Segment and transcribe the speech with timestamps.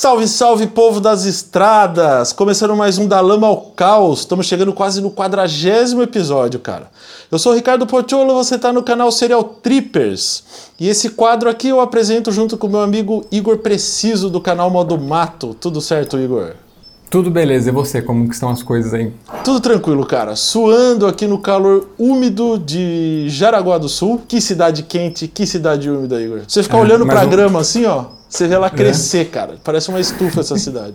[0.00, 2.32] Salve, salve, povo das estradas!
[2.32, 4.20] Começando mais um Da Lama ao Caos.
[4.20, 6.90] Estamos chegando quase no quadragésimo episódio, cara.
[7.30, 10.42] Eu sou o Ricardo Portiolo, você está no canal Serial Trippers.
[10.80, 14.98] E esse quadro aqui eu apresento junto com meu amigo Igor Preciso, do canal Modo
[14.98, 15.52] Mato.
[15.52, 16.52] Tudo certo, Igor?
[17.10, 18.00] Tudo beleza, e você?
[18.00, 19.12] Como que estão as coisas aí?
[19.44, 20.34] Tudo tranquilo, cara.
[20.34, 24.22] Suando aqui no calor úmido de Jaraguá do Sul.
[24.26, 26.40] Que cidade quente, que cidade úmida, Igor.
[26.48, 28.18] Você fica É, olhando pra um- grama assim, ó.
[28.30, 29.58] Você vê ela crescer, cara.
[29.62, 30.94] Parece uma estufa essa cidade.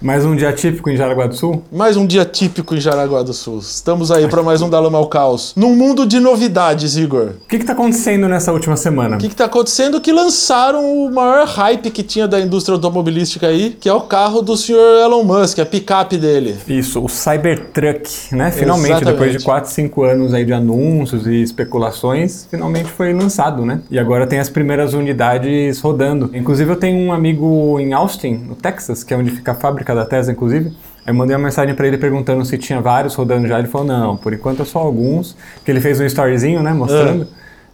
[0.00, 1.62] Mais um dia típico em Jaraguá do Sul?
[1.72, 3.58] Mais um dia típico em Jaraguá do Sul.
[3.58, 5.54] Estamos aí para mais um da Lama ao Caos.
[5.56, 7.30] Num mundo de novidades, Igor.
[7.44, 9.16] O que está acontecendo nessa última semana?
[9.16, 10.00] O que, que tá acontecendo?
[10.00, 14.42] Que lançaram o maior hype que tinha da indústria automobilística aí, que é o carro
[14.42, 16.56] do senhor Elon Musk, a picape dele.
[16.68, 18.50] Isso, o Cybertruck, né?
[18.50, 19.12] Finalmente, Exatamente.
[19.12, 23.80] depois de 4, 5 anos aí de anúncios e especulações, finalmente foi lançado, né?
[23.90, 26.30] E agora tem as primeiras unidades rodando.
[26.34, 29.85] Inclusive eu tenho um amigo em Austin, no Texas, que é onde fica a fábrica
[29.94, 30.68] da Tesla, inclusive.
[31.04, 33.58] Aí eu mandei uma mensagem pra ele perguntando se tinha vários rodando já.
[33.58, 35.36] Ele falou, não, por enquanto é só alguns.
[35.64, 37.28] Que ele fez um storyzinho, né, mostrando.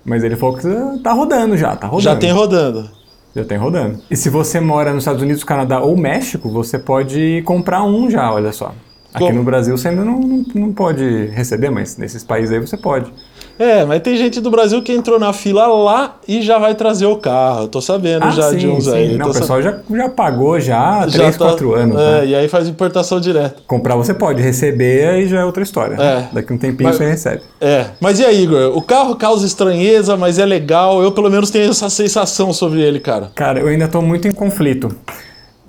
[0.04, 0.68] Mas ele falou que
[1.02, 2.02] tá rodando já, tá rodando.
[2.02, 2.90] Já tem rodando.
[3.34, 3.98] Já tem rodando.
[4.10, 8.30] E se você mora nos Estados Unidos, Canadá ou México, você pode comprar um já,
[8.32, 8.74] olha só.
[9.14, 9.38] Aqui Como?
[9.38, 13.12] no Brasil você ainda não, não, não pode receber, mas nesses países aí você pode.
[13.58, 17.06] É, mas tem gente do Brasil que entrou na fila lá e já vai trazer
[17.06, 17.62] o carro.
[17.64, 19.14] Eu tô sabendo já de uns aí.
[19.14, 22.00] Ah, Não, Tô o pessoal já, já pagou já há sa- 3, tá- 4 anos.
[22.00, 22.26] É, né?
[22.26, 23.56] e aí faz importação direta.
[23.66, 25.94] Comprar você pode, receber aí já é outra história.
[26.00, 26.28] É.
[26.32, 27.42] Daqui a um tempinho Mas- você recebe.
[27.60, 28.76] É, mas e aí, Igor?
[28.76, 31.02] O carro causa estranheza, mas é legal.
[31.02, 33.30] Eu, pelo menos, tenho essa sensação sobre ele, cara.
[33.34, 34.88] Cara, eu ainda estou muito em conflito.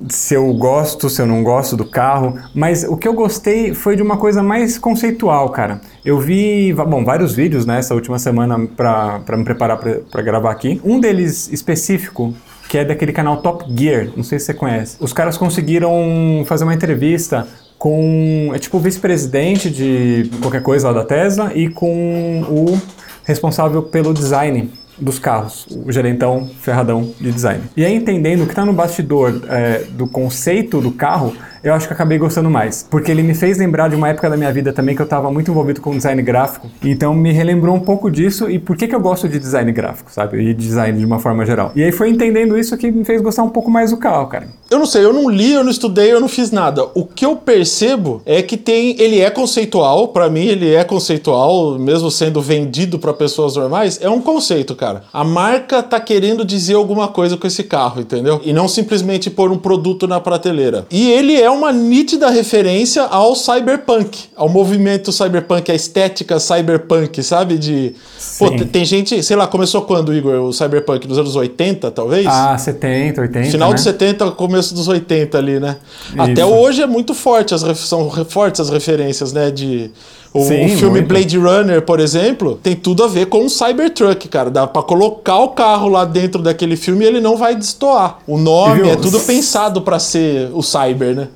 [0.09, 3.95] Se eu gosto, se eu não gosto do carro, mas o que eu gostei foi
[3.95, 5.80] de uma coisa mais conceitual, cara.
[6.03, 10.81] Eu vi, bom, vários vídeos nessa última semana para me preparar para gravar aqui.
[10.83, 12.33] Um deles específico,
[12.67, 14.97] que é daquele canal Top Gear, não sei se você conhece.
[15.00, 17.47] Os caras conseguiram fazer uma entrevista
[17.78, 22.81] com, é tipo o vice-presidente de qualquer coisa lá da Tesla e com o
[23.25, 27.64] responsável pelo design dos carros, o gerentão ferradão de design.
[27.76, 31.88] E aí entendendo o que está no bastidor é, do conceito do carro, eu acho
[31.88, 34.74] que acabei gostando mais, porque ele me fez lembrar de uma época da minha vida
[34.74, 38.50] também que eu estava muito envolvido com design gráfico, então me relembrou um pouco disso
[38.50, 40.41] e por que, que eu gosto de design gráfico, sabe?
[40.41, 41.72] E design de uma forma geral.
[41.75, 44.47] E aí foi entendendo isso que me fez gostar um pouco mais do carro, cara.
[44.69, 46.84] Eu não sei, eu não li, eu não estudei, eu não fiz nada.
[46.96, 51.78] O que eu percebo é que tem, ele é conceitual, pra mim ele é conceitual,
[51.80, 55.03] mesmo sendo vendido pra pessoas normais, é um conceito, cara.
[55.13, 58.41] A marca tá querendo dizer alguma coisa com esse carro, entendeu?
[58.44, 60.85] E não simplesmente pôr um produto na prateleira.
[60.91, 67.58] E ele é uma nítida referência ao cyberpunk, ao movimento cyberpunk, à estética cyberpunk, sabe?
[67.58, 67.94] De
[68.38, 72.25] Pô, tem- gente, sei lá, começou quando, Igor, o cyberpunk nos anos 80, talvez?
[72.28, 73.75] Ah, 70, 80, Final né?
[73.75, 75.78] dos 70, começo dos 80 ali, né?
[76.18, 76.46] Até Isso.
[76.52, 79.50] hoje é muito forte, as são fortes as referências, né?
[79.52, 79.92] De.
[80.33, 81.07] O, Sim, o filme muito.
[81.07, 84.49] Blade Runner, por exemplo, tem tudo a ver com o Cybertruck, cara.
[84.49, 88.17] Dá pra colocar o carro lá dentro daquele filme e ele não vai destoar.
[88.25, 91.27] O nome viu, é tudo pensado pra ser o Cyber, né?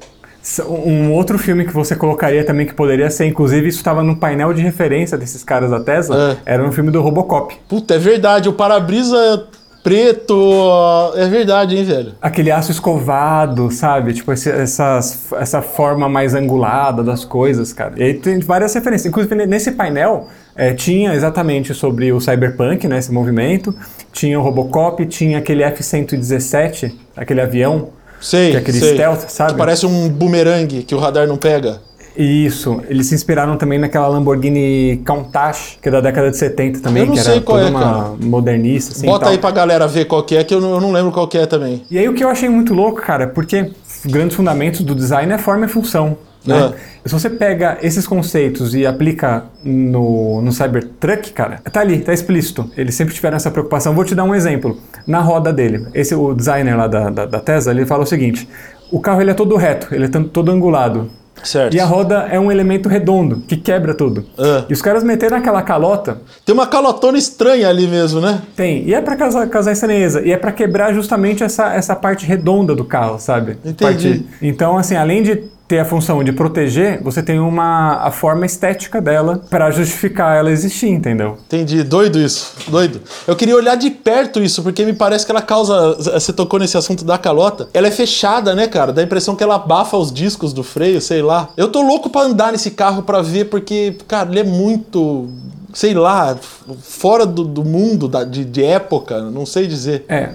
[0.65, 4.53] Um outro filme que você colocaria também que poderia ser, inclusive isso estava no painel
[4.53, 7.53] de referência desses caras da Tesla, era um filme do Robocop.
[7.67, 8.47] Puta, é verdade.
[8.47, 9.45] O para-brisa
[9.87, 11.13] preto.
[11.15, 12.11] É verdade, hein, velho?
[12.21, 14.13] Aquele aço escovado, sabe?
[14.13, 17.93] Tipo, esse- essas, essa forma mais angulada das coisas, cara.
[17.97, 19.05] E aí tem várias referências.
[19.07, 22.97] Inclusive, nesse painel, eh, tinha exatamente sobre o cyberpunk, né?
[22.97, 23.73] Esse movimento.
[24.11, 27.89] Tinha o Robocop, tinha aquele F-117, aquele avião.
[28.19, 28.51] Sei.
[28.51, 28.93] Que é aquele sei.
[28.95, 29.51] stealth, sabe?
[29.53, 31.79] Que parece um bumerangue que o radar não pega.
[32.17, 37.03] Isso, eles se inspiraram também naquela Lamborghini Countach, que é da década de 70 também,
[37.03, 39.88] Eu não que sei era qual toda é, uma modernista, assim, Bota aí pra galera
[39.88, 41.83] ver qual que é, que eu não, eu não lembro qual que é também.
[41.91, 43.72] E aí o que eu achei muito louco, cara, é porque
[44.03, 46.17] grandes fundamentos do design é forma e função.
[46.44, 46.73] Né?
[47.06, 52.72] Se você pega esses conceitos e aplica no, no Cybertruck, cara, tá ali, tá explícito.
[52.77, 53.94] Eles sempre tiveram essa preocupação.
[53.94, 54.79] Vou te dar um exemplo.
[55.06, 58.47] Na roda dele, esse o designer lá da, da, da Tesla, ele fala o seguinte:
[58.89, 61.09] o carro ele é todo reto, ele é todo angulado.
[61.44, 61.74] Certo.
[61.75, 64.25] E a roda é um elemento redondo que quebra tudo.
[64.38, 64.66] Ah.
[64.69, 68.42] E os caras meteram aquela calota Tem uma calotona estranha ali mesmo, né?
[68.56, 68.84] tem.
[68.88, 70.22] E é pra causar, causar estranheza.
[70.25, 73.57] E é pra quebrar justamente essa, essa parte redonda do carro, sabe?
[73.63, 73.75] Entendi.
[73.84, 78.45] Parte- Então, assim, além de ter a função de proteger, você tem uma a forma
[78.45, 81.37] estética dela pra justificar ela existir, entendeu?
[81.45, 83.01] Entendi, doido isso, doido.
[83.27, 85.95] Eu queria olhar de perto isso, porque me parece que ela causa.
[85.95, 87.67] Você tocou nesse assunto da calota.
[87.73, 88.93] Ela é fechada, né, cara?
[88.93, 91.49] Dá a impressão que ela abafa os discos do freio, sei lá.
[91.57, 95.27] Eu tô louco pra andar nesse carro pra ver, porque, cara, ele é muito.
[95.73, 96.35] Sei lá,
[96.81, 100.05] fora do, do mundo da- de, de época, não sei dizer.
[100.07, 100.29] É.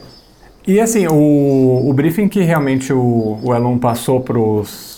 [0.67, 4.92] E assim, o, o briefing que realmente o, o Elon passou pros para os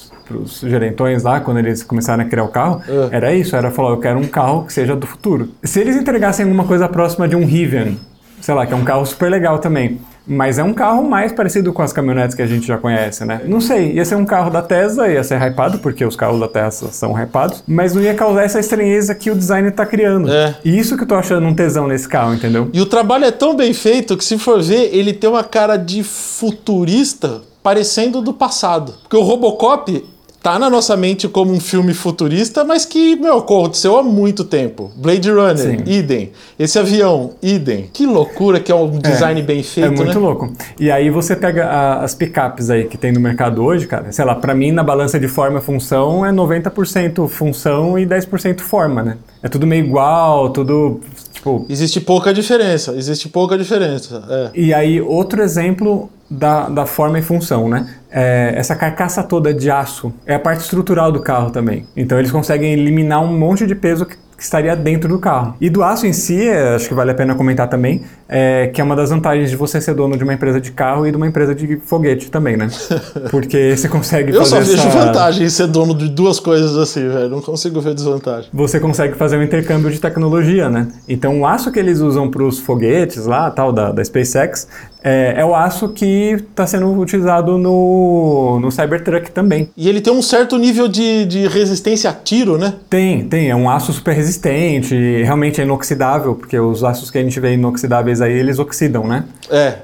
[0.63, 3.17] gerentões lá, quando eles começaram a criar o carro, É.
[3.17, 5.51] era isso, era falar, eu quero um carro que seja do futuro.
[5.63, 7.95] Se eles entregassem alguma coisa próxima de um Rivian,
[8.41, 11.71] sei lá, que é um carro super legal também, mas é um carro mais parecido
[11.73, 13.43] com as caminhonetes que a gente já conhece, né?
[13.47, 16.49] Não sei, ia ser um carro da Tesla, ia ser hypado, porque os carros da
[16.49, 20.31] Tesla são hypados, mas não ia causar essa estranheza que o design tá criando.
[20.33, 20.57] É.
[20.65, 22.71] E isso que eu tô achando um tesão nesse carro, entendeu?
[22.73, 25.77] E o trabalho é tão bem feito que, se for ver, ele tem uma cara
[25.77, 28.95] de futurista parecendo do passado.
[29.03, 30.05] Porque o Robocop
[30.45, 34.93] tá na nossa mente como um filme futurista, mas que, meu, aconteceu há muito tempo.
[34.95, 35.79] Blade Runner, Sim.
[35.87, 36.33] idem.
[36.59, 37.89] Esse avião, idem.
[37.91, 40.21] Que loucura que é um design bem feito, É muito né?
[40.21, 40.53] louco.
[40.79, 44.23] E aí você pega a- as picapes aí que tem no mercado hoje, cara, sei
[44.23, 49.03] lá, pra mim na balança de forma e função é 90% função e 10% forma,
[49.03, 49.17] né?
[49.43, 51.01] É tudo meio igual, tudo
[51.35, 51.67] tipo.
[51.69, 54.23] Existe pouca diferença, existe pouca diferença.
[54.29, 54.51] É.
[54.55, 57.95] E aí outro exemplo da, da forma e função, né?
[58.11, 61.87] É, essa carcaça toda de aço é a parte estrutural do carro também.
[61.97, 65.55] Então eles conseguem eliminar um monte de peso que que estaria dentro do carro.
[65.61, 68.81] E do aço em si, é, acho que vale a pena comentar também, é, que
[68.81, 71.17] é uma das vantagens de você ser dono de uma empresa de carro e de
[71.17, 72.69] uma empresa de foguete também, né?
[73.31, 74.99] Porque você consegue Eu fazer só vejo essa...
[74.99, 77.29] vantagem em ser dono de duas coisas assim, velho.
[77.29, 78.51] Não consigo ver desvantagem.
[78.53, 80.89] você consegue fazer um intercâmbio de tecnologia, né?
[81.09, 84.67] Então o aço que eles usam para os foguetes lá, tal, da, da SpaceX,
[85.05, 89.69] é, é o aço que está sendo utilizado no, no Cybertruck também.
[89.77, 92.73] E ele tem um certo nível de, de resistência a tiro, né?
[92.89, 97.23] Tem, tem, é um aço super resistente, realmente é inoxidável, porque os aços que a
[97.23, 99.25] gente vê inoxidáveis aí, eles oxidam, né?
[99.51, 99.75] É.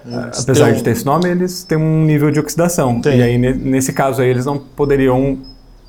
[0.41, 2.99] Apesar tem de ter esse nome, eles têm um nível de oxidação.
[3.03, 3.19] Tem.
[3.19, 5.39] E aí, ne- nesse caso aí, eles não poderiam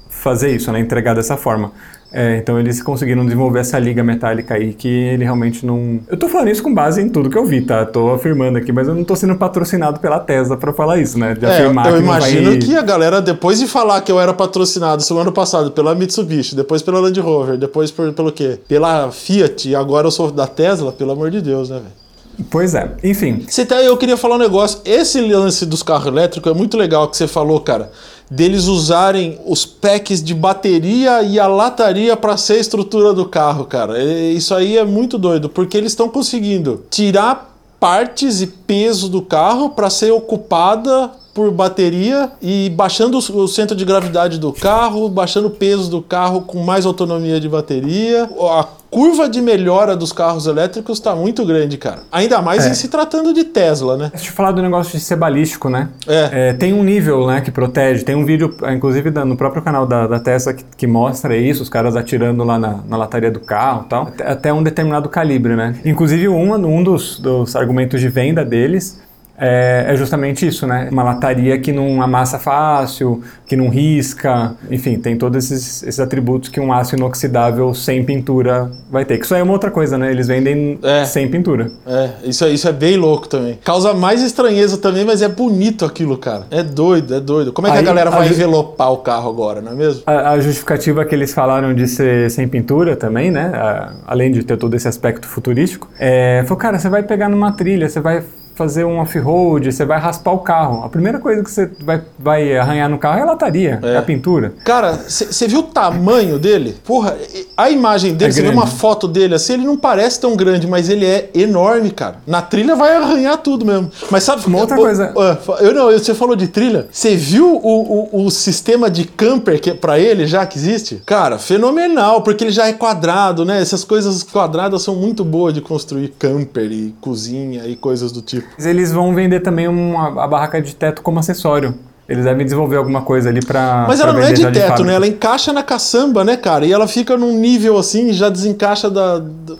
[0.09, 0.79] fazer isso, né?
[0.81, 1.71] Entregar dessa forma.
[2.13, 6.01] É, então eles conseguiram desenvolver essa liga metálica aí que ele realmente não.
[6.09, 7.85] Eu tô falando isso com base em tudo que eu vi, tá?
[7.85, 11.33] Tô afirmando aqui, mas eu não tô sendo patrocinado pela Tesla pra falar isso, né?
[11.33, 12.57] De É, afirmar eu não imagino vai...
[12.59, 16.81] que a galera, depois de falar que eu era patrocinado semana passada pela Mitsubishi, depois
[16.81, 18.59] pela Land Rover, depois por- pelo quê?
[18.67, 22.01] Pela Fiat, e agora eu sou da Tesla, pelo amor de Deus, né, velho?
[22.49, 23.45] Pois é, enfim.
[23.47, 24.79] Você tá, eu queria falar um negócio.
[24.83, 27.91] Esse lance dos carros elétricos é muito legal que você falou, cara.
[28.31, 33.65] Deles usarem os packs de bateria e a lataria para ser a estrutura do carro,
[33.65, 34.01] cara.
[34.01, 39.71] Isso aí é muito doido, porque eles estão conseguindo tirar partes e peso do carro
[39.71, 45.47] para ser ocupada por bateria e baixando o o centro de gravidade do carro, baixando
[45.47, 48.29] o peso do carro com mais autonomia de bateria.
[48.39, 51.99] A curva de melhora dos carros elétricos está muito grande, cara.
[52.11, 52.69] Ainda mais É.
[52.69, 54.11] em se tratando de Tesla, né?
[54.13, 55.87] Deixa eu falar do negócio de ser balístico, né?
[56.05, 56.49] É.
[56.49, 59.61] É, tem um nível né, que protege, tem um vídeo, eh, inclusive da- no próprio
[59.63, 63.31] canal da, da Tesla, que, que mostra isso, os caras atirando lá na, na lataria
[63.31, 65.73] do carro e tal, até, até um determinado calibre, né?
[65.85, 68.99] Inclusive, um, um dos, dos argumentos de venda deles
[69.41, 70.87] é, é justamente isso, né?
[70.91, 76.49] Uma lataria que não amassa fácil, que não risca, enfim, tem todos esses, esses atributos
[76.49, 79.17] que um aço inoxidável sem pintura vai ter.
[79.17, 80.11] Que isso aí é uma outra coisa, né?
[80.11, 81.03] Eles vendem É.
[81.05, 81.71] sem pintura.
[81.85, 83.57] É, isso, é- isso é bem louco também.
[83.63, 86.43] Causa mais estranheza também, mas é bonito aquilo, cara.
[86.51, 87.51] É doido, é doido.
[87.51, 90.03] Como é que a Aí, galera vai a envelopar o carro agora, não é mesmo?
[90.05, 93.51] A, a justificativa que eles falaram de ser sem pintura também, né?
[93.53, 97.51] a- além de ter todo esse aspecto futurístico, é, falou, cara, você vai pegar numa
[97.51, 98.21] trilha, você vai
[98.55, 100.83] fazer um off-road, você vai raspar o carro.
[100.83, 103.97] A primeira coisa que você vai, vai arranhar no carro é a lataria, é, É.
[103.97, 104.53] a pintura.
[104.63, 106.75] Cara, você viu o tamanho dele?
[106.85, 107.15] Porra,
[107.55, 108.61] a imagem dele, É você vê grande.
[108.61, 112.17] uma foto dele assim, ele não parece tão grande, mas ele é enorme, cara.
[112.27, 113.89] Na trilha vai arranhar tudo mesmo.
[114.09, 116.87] Mas sabe Uma outra Ô, coisa- ô, Eu não, você falou de trilha.
[116.91, 121.01] Você viu o, o, o sistema de camper que para ele já que existe?
[121.05, 123.61] Cara, fenomenal, porque ele já é quadrado, né?
[123.61, 128.40] Essas coisas quadradas são muito boas de construir camper e cozinha e coisas do tipo.
[128.57, 131.75] Mas Eles vão vender também uma, a barraca de teto como acessório.
[132.09, 133.85] Eles devem desenvolver alguma coisa ali pra.
[133.87, 134.83] Mas pra ela não é de teto, fábrica.
[134.83, 134.95] né?
[134.95, 136.65] Ela encaixa na caçamba, né, cara?
[136.65, 139.19] E ela fica num nível assim, e já desencaixa da.
[139.19, 139.55] da-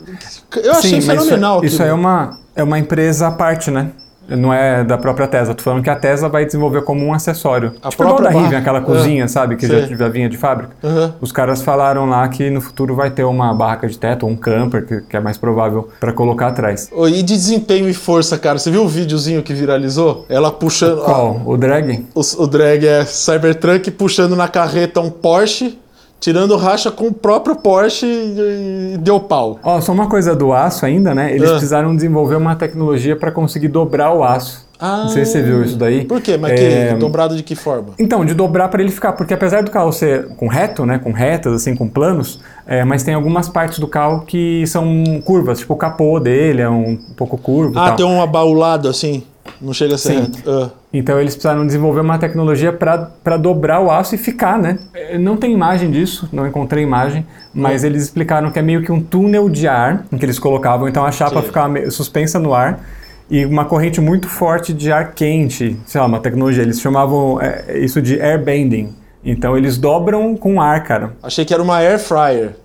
[0.61, 3.91] Eu achei Sim, fenomenal Isso, isso é uma, é uma empresa à parte, né?
[4.29, 5.53] Não é da própria Tesla.
[5.53, 7.73] Tô falando que a Tesla vai desenvolver como um acessório.
[7.81, 8.81] A tipo própria da Rivian, aquela É.
[8.81, 9.55] cozinha, sabe?
[9.57, 10.71] Que já, já vinha de fábrica.
[10.83, 11.15] Aham.
[11.19, 14.35] Os caras falaram lá que no futuro vai ter uma barraca de teto, ou um
[14.35, 16.89] camper, que, que é mais provável para colocar atrás.
[17.09, 18.57] E de desempenho e força, cara.
[18.57, 20.25] Você viu o videozinho que viralizou?
[20.29, 21.03] Ela puxando.
[21.03, 21.41] Qual?
[21.45, 22.05] O drag?
[22.15, 25.77] O, o drag é Cybertruck puxando na carreta um Porsche,
[26.21, 29.59] tirando racha com o próprio Porsche e, deu pau.
[29.63, 31.33] Ó, só uma coisa do aço ainda, né?
[31.35, 31.53] Eles Ah.
[31.53, 34.69] precisaram desenvolver uma tecnologia para conseguir dobrar o aço.
[34.79, 36.05] Não sei se você viu isso daí.
[36.05, 36.37] Por quê?
[36.37, 37.89] Mas É, que dobrado de que forma?
[37.99, 41.11] Então, de dobrar para ele ficar, porque apesar do carro ser com reto, né, com
[41.11, 45.75] retas, assim, com planos, é, mas tem algumas partes do carro que são curvas, tipo
[45.75, 49.23] o capô dele é um pouco curvo Ah, tem um abaulado assim.
[49.61, 50.19] Não chega a ser Sim.
[50.21, 50.39] reto.
[50.49, 50.69] Ah.
[50.91, 54.79] Então eles precisaram desenvolver uma tecnologia para dobrar o aço e ficar, né?
[54.93, 58.91] Eh, Não tem imagem disso, não encontrei imagem, mas eles explicaram que é meio que
[58.91, 61.47] um túnel de ar em que eles colocavam, então a chapa Sim.
[61.47, 62.83] ficava suspensa no ar
[63.29, 66.63] e uma corrente muito forte de ar quente, sei lá, uma tecnologia.
[66.63, 68.93] Eles chamavam eh, isso de air bending.
[69.23, 71.13] Então eles dobram com ar, cara.
[71.21, 72.55] Achei que era uma air fryer.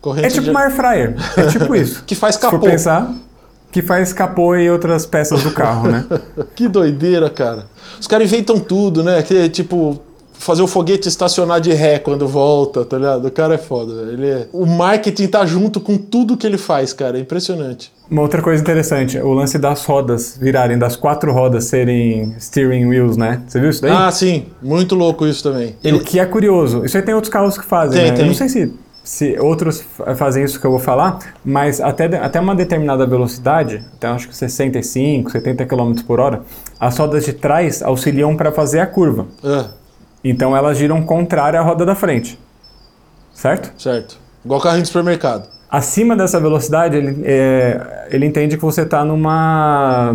[0.00, 2.02] Corrente É tipo de- uma air fryer, é tipo isso.
[2.04, 2.66] Que faz Se for capô.
[2.66, 3.10] pensar,
[3.74, 6.06] que faz capô e outras peças do carro, né?
[6.54, 7.66] Que doideira, cara.
[8.00, 9.20] Os caras inventam tudo, né?
[9.20, 9.98] Que, tipo,
[10.32, 13.26] fazer o foguete estacionar de ré quando volta, tá ligado?
[13.26, 14.12] O cara é foda, velho.
[14.12, 14.46] Ele é...
[14.52, 17.18] O marketing tá junto com tudo que ele faz, cara.
[17.18, 17.90] É impressionante.
[18.08, 23.16] Uma outra coisa interessante, o lance das rodas virarem, das quatro rodas serem steering wheels,
[23.16, 23.42] né?
[23.48, 23.90] Você viu isso daí?
[23.90, 24.44] Ah, sim.
[24.62, 25.74] Muito louco isso também.
[25.82, 26.84] O que é curioso.
[26.84, 28.16] Isso aí tem outros carros que fazem, Tem, né?
[28.16, 28.24] tem.
[28.24, 28.72] Eu não sei se,
[29.04, 33.84] se outros fa- fazem isso que eu vou falar, mas até, até uma determinada velocidade,
[33.94, 36.42] até acho que 65, 70 km por hora,
[36.80, 39.26] as rodas de trás auxiliam para fazer a curva.
[39.44, 39.68] Ah,
[40.24, 42.38] Então elas giram contrária à roda da frente.
[43.32, 43.72] Certo?
[43.80, 44.18] certo.
[44.44, 45.48] Igual carrinho de supermercado.
[45.70, 50.14] Acima dessa velocidade, ele, é, ele entende que você está numa.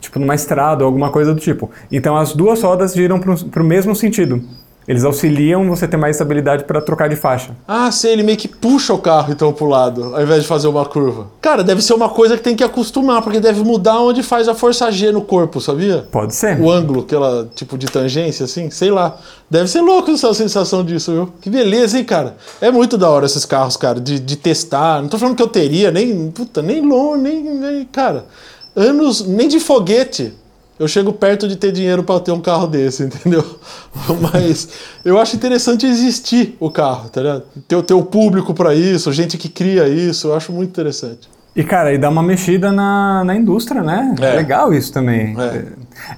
[0.00, 1.70] Tipo, numa estrada ou alguma coisa do tipo.
[1.90, 4.42] Então as duas rodas giram para o mesmo sentido.
[4.86, 7.50] Eles auxiliam você ter mais estabilidade para trocar de faixa.
[7.66, 10.68] Ah, sei, ele meio que puxa o carro então pro lado, ao invés de fazer
[10.68, 11.26] uma curva.
[11.40, 14.54] Cara, deve ser uma coisa que tem que acostumar, porque deve mudar onde faz a
[14.54, 16.06] força G no corpo, sabia?
[16.12, 16.60] Pode ser.
[16.60, 19.16] O ângulo, aquela tipo de tangência, assim, sei lá.
[19.50, 21.32] Deve ser louco essa sensação disso, viu?
[21.40, 22.36] Que beleza, hein, cara?
[22.60, 25.02] É muito da hora esses carros, cara, de, de testar.
[25.02, 28.26] Não tô falando que eu teria, nem, puta, nem longe, nem, nem, cara.
[28.74, 30.32] Anos, nem de foguete.
[30.78, 33.44] Eu chego perto de ter dinheiro para ter um carro desse, entendeu?
[34.32, 34.68] Mas
[35.04, 37.42] eu acho interessante existir o carro, tá ligado?
[37.66, 41.35] Ter, ter o público para isso, gente que cria isso, eu acho muito interessante.
[41.56, 44.14] E, cara, e dá uma mexida na, na indústria, né?
[44.20, 44.36] É.
[44.36, 45.34] Legal isso também.
[45.38, 45.62] É.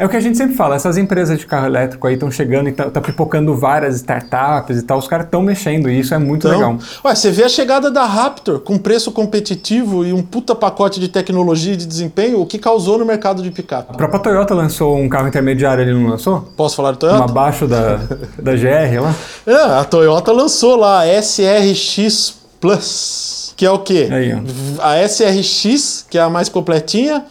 [0.01, 0.05] É.
[0.05, 2.73] o que a gente sempre fala, essas empresas de carro elétrico aí estão chegando e
[2.73, 6.49] tá, tá pipocando várias startups e tal, os caras estão mexendo e isso é muito
[6.49, 6.73] legal.
[6.73, 10.99] Então, ué, você vê a chegada da Raptor com preço competitivo e um puta pacote
[10.99, 13.93] de tecnologia e de desempenho, o que causou no mercado de picape.
[13.93, 16.41] A própria Toyota lançou um carro intermediário, ele não lançou?
[16.57, 17.25] Posso falar de Um Toyota?
[17.25, 18.01] abaixo da,
[18.39, 19.15] da GR lá.
[19.47, 24.09] É, a Toyota lançou lá a SRX Plus, que é o quê?
[24.09, 24.31] Aí.
[24.79, 27.27] A SRX, que é a mais completinha,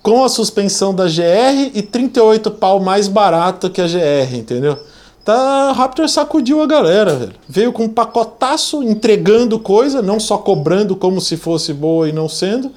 [0.00, 4.78] com a suspensão da GR e 38 pau mais barato que a GR, entendeu?
[5.24, 7.32] Tá, a Raptor sacudiu a galera, velho.
[7.48, 12.28] Veio com um pacotaço, entregando coisa, não só cobrando como se fosse boa e não
[12.28, 12.70] sendo,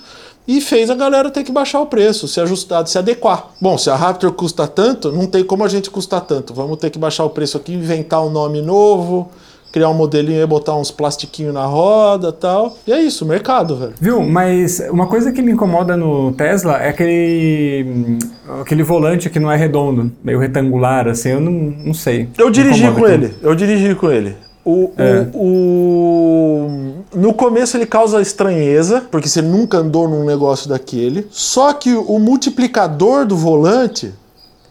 [0.48, 3.50] e fez a galera ter que baixar o preço, se ajustar, se adequar.
[3.62, 6.56] Bom, se a Raptor custa tanto, não tem como a gente custar tanto.
[6.56, 9.30] Vamos ter que baixar o preço aqui, inventar um nome novo,
[9.76, 12.78] criar um modelinho e botar uns plastiquinhos na roda tal.
[12.88, 13.94] E é isso, mercado, velho.
[14.00, 14.22] Viu?
[14.24, 18.20] Mas uma coisa que me incomoda no Tesla é aquele, hum,
[18.62, 22.30] aquele volante que não é redondo, meio retangular, assim, eu não, não sei.
[22.38, 24.38] Eu dirigi com ele, eu dirigi com ele.
[24.64, 25.28] O, É.
[25.34, 31.28] o, o- no começo ele causa estranheza, porque você nunca andou num negócio daquele.
[31.30, 34.14] Só que o multiplicador do volante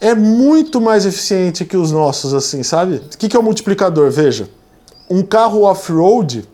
[0.00, 2.96] é muito mais eficiente que os nossos, assim, sabe?
[3.14, 4.10] O que, que é o multiplicador?
[4.10, 4.48] Veja,
[5.08, 6.48] um carro off-road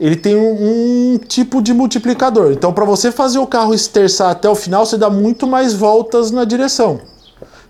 [0.00, 2.52] ele tem um, um tipo de multiplicador.
[2.52, 6.30] Então, para você fazer o carro esterçar até o final, você dá muito mais voltas
[6.30, 7.02] na direção.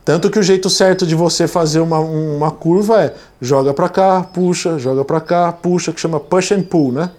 [0.05, 4.23] Tanto que o jeito certo de você fazer uma, uma curva é joga para cá,
[4.23, 7.11] puxa, joga para cá, puxa, que chama push and pull, né?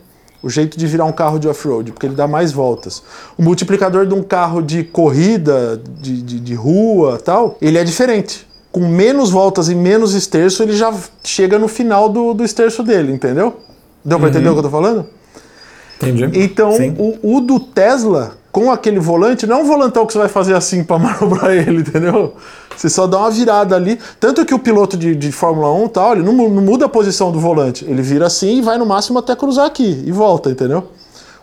[0.41, 3.03] O jeito de virar um carro de off-road, porque ele dá mais voltas.
[3.37, 8.47] O multiplicador de um carro de corrida, de, de, de rua tal, ele é diferente.
[8.71, 13.11] Com menos voltas e menos esterço, ele já chega no final do, do esterço dele,
[13.11, 13.57] entendeu?
[14.03, 15.05] Deu pra entender o que eu tô falando?
[16.01, 16.39] Entendi.
[16.39, 20.27] Então, o, o do Tesla, com aquele volante, não é um volantão que você vai
[20.27, 22.33] fazer assim para manobrar ele, entendeu?
[22.75, 23.99] Você só dá uma virada ali.
[24.19, 27.31] Tanto que o piloto de, de Fórmula 1 tal, ele não, não muda a posição
[27.31, 27.85] do volante.
[27.85, 30.87] Ele vira assim e vai no máximo até cruzar aqui e volta, entendeu?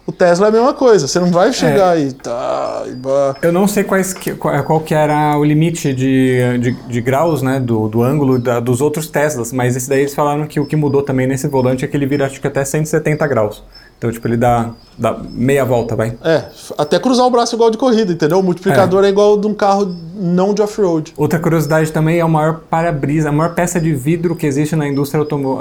[0.08, 1.06] O Tesla é a mesma coisa.
[1.06, 2.82] Você não vai chegar e tá.
[2.86, 3.36] E bah.
[3.42, 7.42] Eu não sei quais que- qual, qual que era o limite de, de, de graus,
[7.42, 10.64] né, do, do ângulo da- dos outros Teslas, mas esse daí eles falaram que o
[10.64, 13.62] que mudou também nesse volante é que ele vira acho que até 170 graus.
[13.98, 16.16] Então, tipo, ele dá, dá meia volta, vai.
[16.24, 16.44] É,
[16.78, 18.38] até cruzar o braço igual de corrida, entendeu?
[18.38, 21.12] O multiplicador é, igual de um carro não de off-road.
[21.16, 24.86] Outra curiosidade também é o maior para-brisa, a maior peça de vidro que existe na
[24.86, 25.58] indústria automo-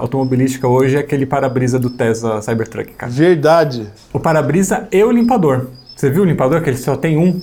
[0.00, 3.10] automobilística hoje é aquele para-brisa do Tesla Cybertruck, cara.
[3.12, 3.86] Verdade.
[4.12, 5.66] O para-brisa e o limpador.
[5.98, 7.42] Você viu o limpador que ele só tem um?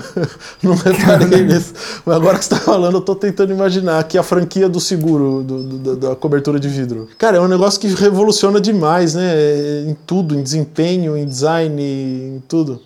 [0.64, 1.74] Não reparei nisso.
[2.06, 5.42] Mas agora que você está falando, eu tô tentando imaginar aqui a franquia do seguro,
[5.42, 7.08] do- do- da cobertura de vidro.
[7.18, 9.34] Cara, é um negócio que revoluciona demais, né?
[9.86, 12.80] Em tudo, em desempenho, em design, em tudo.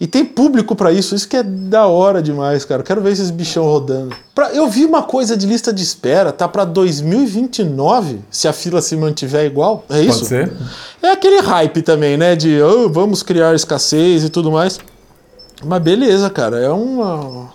[0.00, 2.82] E tem público pra isso, isso que é da hora demais, cara.
[2.82, 4.14] Quero ver esses bichão rodando.
[4.34, 8.82] Pra- eu vi uma coisa de lista de espera, tá pra 2029, se a fila
[8.82, 9.84] se mantiver igual.
[9.88, 10.18] É isso?
[10.18, 10.52] Pode ser?
[11.02, 12.34] É aquele hype também, né?
[12.34, 14.78] De "Oh, vamos criar escassez e tudo mais.
[15.64, 16.58] Mas beleza, cara.
[16.60, 17.48] É uma.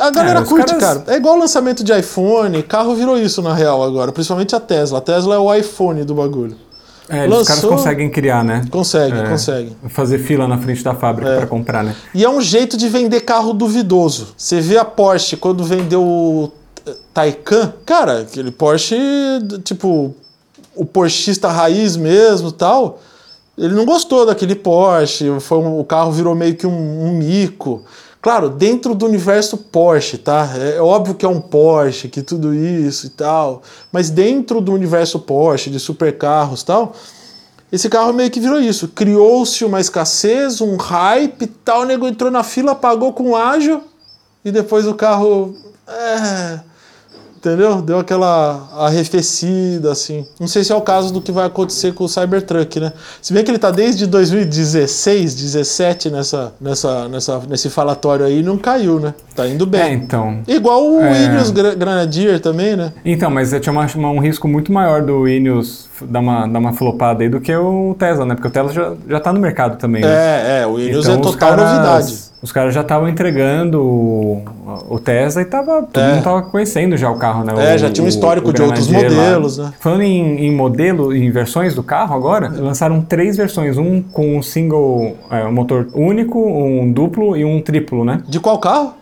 [0.00, 1.04] A galera É, curte, caras- cara.
[1.14, 2.62] É igual o lançamento de iPhone.
[2.62, 4.10] Carro virou isso na real agora.
[4.10, 4.98] Principalmente a Tesla.
[4.98, 6.56] A Tesla é o iPhone do bagulho.
[7.12, 8.64] É, eles- os caras Lançou- conseguem criar, né?
[8.70, 9.28] Consegue, É.
[9.28, 9.76] consegue.
[9.88, 11.94] Fazer fila na frente da fábrica pra comprar, né?
[12.14, 14.28] E é um jeito de vender carro duvidoso.
[14.36, 16.50] Você vê a Porsche quando vendeu o
[17.12, 18.96] Taycan, cara, aquele Porsche,
[19.62, 20.14] tipo,
[20.74, 23.00] o porschista raiz mesmo tal,
[23.58, 26.72] ele não gostou daquele Porsche, foi um- o carro virou meio que um,
[27.06, 27.82] um mico.
[28.22, 30.48] Claro, dentro do universo Porsche, tá?
[30.56, 35.18] É óbvio que é um Porsche, que tudo isso e tal, mas dentro do universo
[35.18, 36.94] Porsche, de supercarros e tal,
[37.72, 38.86] esse carro meio que virou isso.
[38.86, 41.80] Criou-se uma escassez, um hype tal.
[41.80, 43.82] O nego entrou na fila, pagou com ágil
[44.44, 45.56] e depois o carro.
[45.88, 46.60] É,
[47.44, 47.82] entendeu?
[47.82, 50.24] Deu aquela arrefecida, assim.
[50.38, 52.92] Não sei se é o caso do que vai acontecer com o Cybertruck, né?
[53.20, 58.42] Se bem que ele tá desde 2016, 17 nessa, nessa, nessa, nesse falatório aí e
[58.42, 59.12] não caiu, né?
[59.34, 59.94] Tá indo É, bem.
[59.94, 60.38] então.
[60.46, 61.24] Igual o É.
[61.24, 62.92] Ineos Gra- Grenadier também, né?
[63.04, 66.72] Então, mas tinha uma- uma- um risco muito maior do Ineos dar uma, dar uma
[66.72, 68.34] flopada aí do que o Tesla, né?
[68.34, 70.02] Porque o Tesla já, já tá no mercado também.
[70.02, 70.08] né?
[70.08, 72.32] É, é, o Ineos Então, é total caras- novidade.
[72.42, 74.42] Os caras já estavam entregando
[74.88, 76.14] o, Tesla e tava, todo É.
[76.14, 77.52] mundo tava conhecendo já o carro, né?
[77.72, 79.24] É, O- já tinha um histórico o de outros Grenadier lá.
[79.24, 79.72] modelos, né?
[79.80, 83.76] Falando em, em modelo, em versões do carro agora, lançaram três versões.
[83.78, 88.20] Um com um single, é, um motor único, um duplo e um triplo, né?
[88.28, 88.94] De qual carro?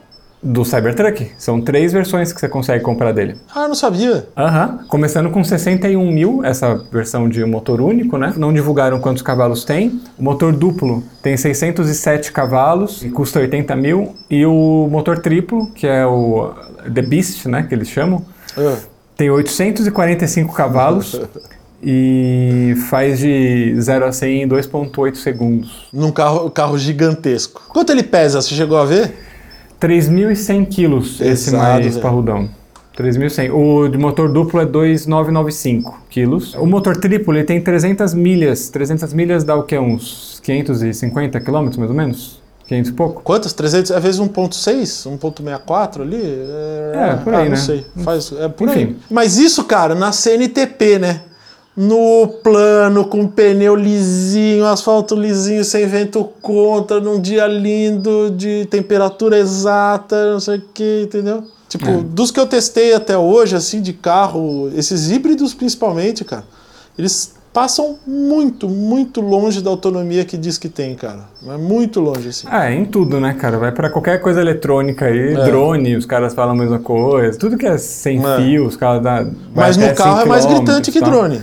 [0.42, 1.32] Do Cybertruck.
[1.36, 3.36] São três versões que você consegue comprar dele.
[3.54, 4.26] Ah, não sabia.
[4.34, 4.80] Aham.
[4.88, 8.32] Começando com 61 mil, essa versão de motor único, né?
[8.38, 10.00] Não divulgaram quantos cavalos tem.
[10.18, 14.14] O motor duplo tem 607 cavalos e custa 80 mil.
[14.30, 16.54] E o motor triplo, que é o
[16.94, 17.64] The Beast, né?
[17.68, 18.24] Que eles chamam,
[18.56, 18.76] Ah,
[19.18, 21.20] tem 845 cavalos
[21.84, 25.88] e faz de 0 a 100 em 2,8 segundos.
[25.92, 27.62] num carro, carro gigantesco.
[27.68, 28.40] Quanto ele pesa?
[28.40, 29.12] Você chegou a ver?
[29.80, 32.00] 3.100 quilos esse mais velho.
[32.00, 32.48] parrudão.
[32.96, 33.50] 3.100.
[33.52, 36.54] O de motor duplo é 2.995 quilos.
[36.54, 38.68] O motor triplo ele tem 300 milhas.
[38.68, 39.78] 300 milhas dá o quê?
[39.78, 42.40] Uns 550 quilômetros, mais ou menos?
[42.66, 43.22] 500 e pouco?
[43.22, 43.52] Quantas?
[43.52, 43.90] 300?
[43.90, 45.18] É vezes 1.6?
[45.18, 46.22] 1.64 ali?
[46.22, 47.56] É, por aí, ah, não né?
[47.56, 47.86] sei.
[48.04, 48.78] Faz, é por Enfim.
[48.78, 48.96] aí.
[49.10, 51.22] Mas isso, cara, na CNTP, né?
[51.82, 59.38] No plano, com pneu lisinho, asfalto lisinho, sem vento contra, num dia lindo, de temperatura
[59.38, 61.42] exata, não sei o que, entendeu?
[61.70, 61.96] Tipo, É.
[62.02, 66.44] dos que eu testei até hoje, assim, de carro, esses híbridos principalmente, cara,
[66.98, 71.20] eles passam muito, muito longe da autonomia que diz que tem, cara.
[71.42, 72.46] Mas muito longe, assim.
[72.52, 73.56] É, em tudo, né, cara?
[73.58, 75.44] Vai pra qualquer coisa eletrônica aí, É.
[75.44, 77.38] drone, os caras falam a mesma coisa.
[77.38, 78.36] Tudo que é sem É.
[78.36, 79.26] fio, os caras dá.
[79.54, 81.10] Mas no até carro 100 é mais gritante que tal.
[81.10, 81.40] drone.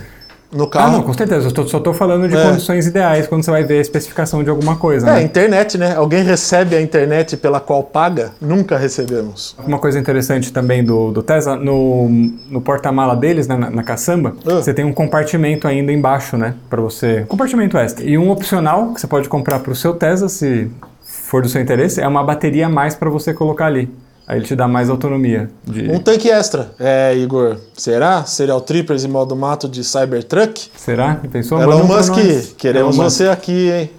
[0.50, 0.92] No Ah, carro.
[0.92, 1.48] não, com certeza.
[1.48, 2.42] Eu tô- só tô falando de É.
[2.42, 5.22] condições ideais quando você vai ver a especificação de alguma coisa, É, né?
[5.22, 5.94] internet, né?
[5.94, 8.32] Alguém recebe a internet pela qual paga?
[8.40, 9.54] Nunca recebemos.
[9.66, 12.08] Uma coisa interessante também do, do Tesla, no,
[12.50, 14.54] no porta-mala deles, né, na, na caçamba, Ah.
[14.54, 16.54] você tem um compartimento ainda embaixo, né?
[16.70, 17.26] Pra você.
[17.28, 18.04] Compartimento extra.
[18.04, 20.70] E um opcional que você pode comprar pro seu Tesla, se
[21.04, 23.90] for do seu interesse, é uma bateria a mais pra você colocar ali.
[24.28, 25.48] Aí ele te dá mais autonomia.
[25.64, 25.90] De...
[25.90, 26.70] Um tanque extra.
[26.78, 28.24] É, Igor, será?
[28.24, 30.68] Serial Trippers em modo mato de Cybertruck?
[30.76, 31.18] Será?
[31.32, 31.58] Pensou?
[31.62, 33.16] Elon Manda Musk, queremos Elon Musk.
[33.16, 33.90] você aqui, hein?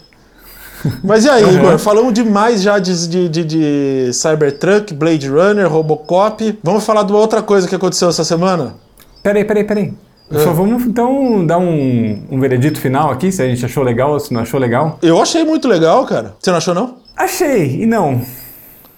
[1.04, 1.58] Mas e aí, Uhum.
[1.58, 1.78] Igor?
[1.80, 6.58] Falamos demais já de, de, de- de Cybertruck, Blade Runner, Robocop.
[6.64, 8.76] Vamos falar de uma outra coisa que aconteceu essa semana?
[9.24, 9.94] Peraí, peraí, peraí.
[10.32, 10.40] É.
[10.40, 14.20] Só vamos então dar um, um veredito final aqui, se a gente achou legal ou
[14.20, 15.00] se não achou legal.
[15.02, 16.36] Eu achei muito legal, cara.
[16.40, 16.98] Você não achou, não?
[17.18, 18.22] Achei, e não.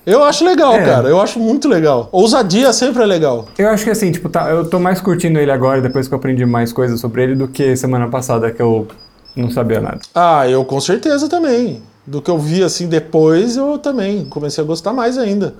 [0.06, 0.84] Eu acho legal, É.
[0.86, 1.08] cara.
[1.10, 2.10] Eu acho muito legal.
[2.12, 3.48] Ousadia sempre é legal.
[3.58, 6.18] Eu acho que assim, tipo, tá, eu tô mais curtindo ele agora, depois que eu
[6.18, 8.88] aprendi mais coisas sobre ele, do que semana passada que eu
[9.36, 10.00] não sabia nada.
[10.16, 11.82] Ah, eu com certeza também.
[12.06, 15.54] Do que eu vi assim depois, eu também comecei a gostar mais ainda.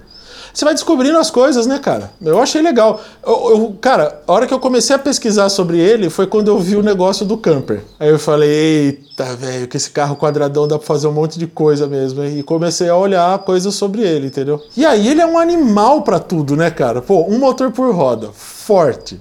[0.54, 2.12] Você vai descobrindo as coisas, né, cara?
[2.22, 3.00] Eu achei legal.
[3.26, 6.60] Eu, eu- cara, a hora que eu comecei a pesquisar sobre ele foi quando eu
[6.60, 7.82] vi o negócio do camper.
[8.00, 11.48] Aí eu falei, eita, velho, que esse carro quadradão dá pra fazer um monte de
[11.48, 12.24] coisa mesmo.
[12.26, 14.62] E comecei a olhar coisas sobre ele, entendeu?
[14.76, 17.02] E aí ele é um animal pra tudo, né, cara?
[17.02, 19.20] Pô, um motor por roda, forte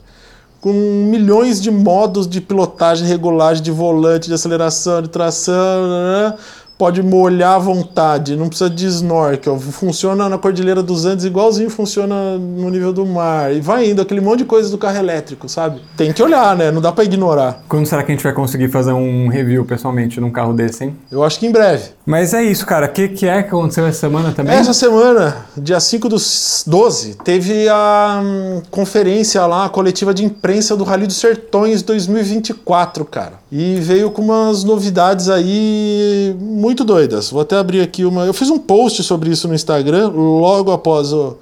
[0.60, 5.54] com milhões de modos de pilotagem, regulagem de volante, de aceleração, de tração,
[5.88, 6.34] né?
[6.80, 12.38] Pode molhar à vontade, não precisa de snorkel, funciona na Cordilheira dos Andes igualzinho funciona
[12.38, 13.54] no nível do mar.
[13.54, 15.82] E vai indo aquele monte de coisa do carro elétrico, sabe?
[15.94, 16.70] Tem que olhar, né?
[16.70, 17.62] Não dá para ignorar.
[17.68, 20.96] Quando será que a gente vai conseguir fazer um review pessoalmente num carro desse, hein?
[21.12, 21.90] Eu acho que em breve.
[22.06, 22.86] Mas é isso, cara.
[22.86, 24.54] O que, que é que aconteceu essa semana também?
[24.54, 30.74] Essa semana, dia 5 dos 12, teve a hum, conferência lá, a coletiva de imprensa
[30.74, 33.34] do Rally dos Sertões 2024, cara.
[33.52, 37.30] E veio com umas novidades aí muito doidas.
[37.30, 38.24] Vou até abrir aqui uma.
[38.24, 41.36] Eu fiz um post sobre isso no Instagram logo após o.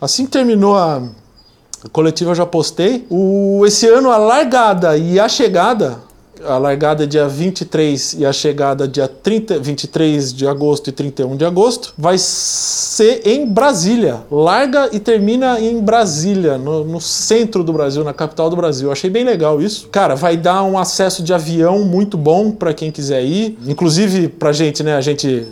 [0.00, 1.02] Assim que terminou a
[1.92, 3.06] coletiva, eu já postei.
[3.10, 5.98] O, esse ano, a largada e a chegada
[6.46, 11.44] a largada dia 23 e a chegada dia 30, 23 de agosto e 31 de
[11.44, 14.20] agosto, vai ser em Brasília.
[14.30, 18.90] Larga e termina em Brasília, no, no centro do Brasil, na capital do Brasil.
[18.90, 19.88] Achei bem legal isso.
[19.88, 23.58] Cara, vai dar um acesso de avião muito bom para quem quiser ir.
[23.66, 24.96] Inclusive, pra gente, né?
[24.96, 25.46] A gente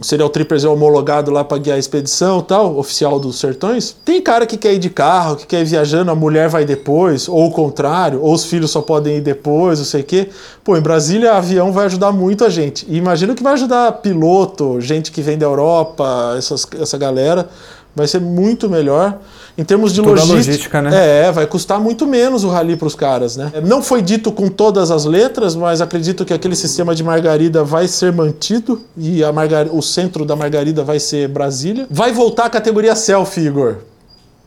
[0.00, 3.94] o Serial Trippers é homologado lá para guiar a expedição tal, oficial dos sertões.
[4.02, 7.28] Tem cara que quer ir de carro, que quer ir viajando, a mulher vai depois,
[7.28, 10.30] ou o contrário, ou os filhos só podem ir depois, não sei o quê.
[10.64, 12.86] Pô, em Brasília, avião vai ajudar muito a gente.
[12.88, 17.46] E imagino que vai ajudar piloto, gente que vem da Europa, essas, essa galera.
[17.94, 19.18] Vai ser muito melhor.
[19.58, 21.26] Em termos de logística, logística, né?
[21.26, 23.52] É, vai custar muito menos o rally para os caras, né?
[23.64, 27.88] Não foi dito com todas as letras, mas acredito que aquele sistema de Margarida vai
[27.88, 29.66] ser mantido e a Margar...
[29.70, 31.86] o centro da Margarida vai ser Brasília.
[31.90, 33.76] Vai voltar a categoria selfie, Igor.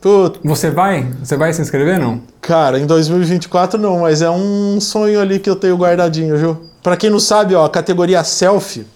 [0.00, 0.38] Puta.
[0.44, 1.08] Você vai?
[1.22, 2.20] Você vai se inscrever, não?
[2.40, 6.58] Cara, em 2024 não, mas é um sonho ali que eu tenho guardadinho, viu?
[6.82, 8.86] Para quem não sabe, ó, a categoria selfie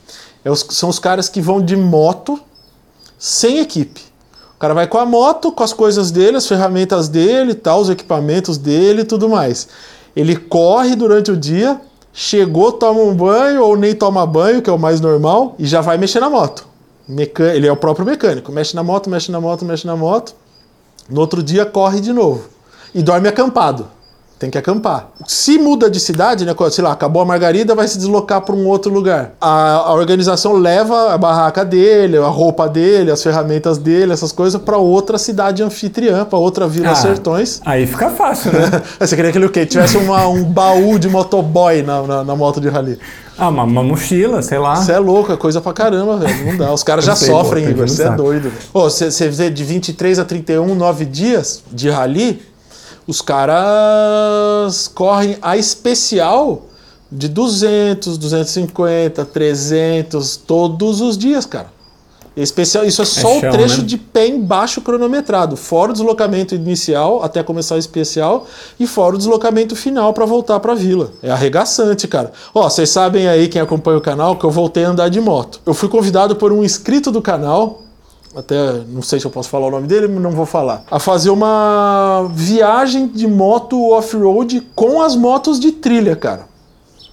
[0.45, 0.67] é os...
[0.71, 2.39] são os caras que vão de moto
[3.19, 4.08] sem equipe.
[4.59, 7.89] O cara vai com a moto, com as coisas dele, as ferramentas dele, tal, os
[7.89, 9.69] equipamentos dele e tudo mais.
[10.17, 11.81] Ele corre durante o dia,
[12.13, 15.81] chegou, toma um banho ou nem toma banho, que é o mais normal, e já
[15.81, 16.67] vai mexer na moto.
[17.55, 20.35] Ele é o próprio mecânico, mexe na moto, mexe na moto, mexe na moto.
[21.09, 22.43] No outro dia corre de novo
[22.93, 23.89] e dorme acampado.
[24.39, 25.09] Tem que acampar.
[25.27, 26.55] Se muda de cidade, né?
[26.71, 29.33] Sei lá, acabou a Margarida, vai se deslocar para um outro lugar.
[29.41, 34.61] A, a, organização leva a barraca dele, a roupa dele, as ferramentas dele, essas coisas
[34.63, 37.61] para outra cidade anfitriã, para outra Vila ah, Sertões.
[37.65, 38.81] Aí fica fácil, né?
[39.01, 39.67] Você queria que ele o quê?
[39.67, 42.97] Tivesse uma, um baú de motoboy na, na, na moto de rally.
[43.37, 44.77] Ah, uma, uma mochila, sei lá.
[44.77, 46.47] Você é louco, é coisa pra caramba, velho.
[46.47, 46.73] Não dá.
[46.73, 47.89] Os caras já sei, sofrem, Igor.
[47.89, 48.53] Você é doido.
[48.73, 52.41] Você vê de 23 a 31, 9 dias de rally
[53.09, 56.67] os caras correm a especial
[57.11, 61.79] de 200, 250, 300 todos os dias, cara.
[62.37, 63.87] Especial, isso é, é só é chão, o trecho né?
[63.87, 68.47] de pé embaixo cronometrado, fora o deslocamento inicial até começar o especial
[68.79, 71.11] e fora o deslocamento final para voltar para a vila.
[71.23, 72.31] É arregaçante, cara.
[72.55, 75.61] Ó, vocês sabem aí quem acompanha o canal que eu voltei a andar de moto.
[75.65, 77.83] Eu fui convidado por um inscrito do canal,
[78.35, 80.99] até não sei se eu posso falar o nome dele, mas não vou falar, a
[80.99, 86.47] fazer uma viagem de moto off-road com as motos de trilha, cara.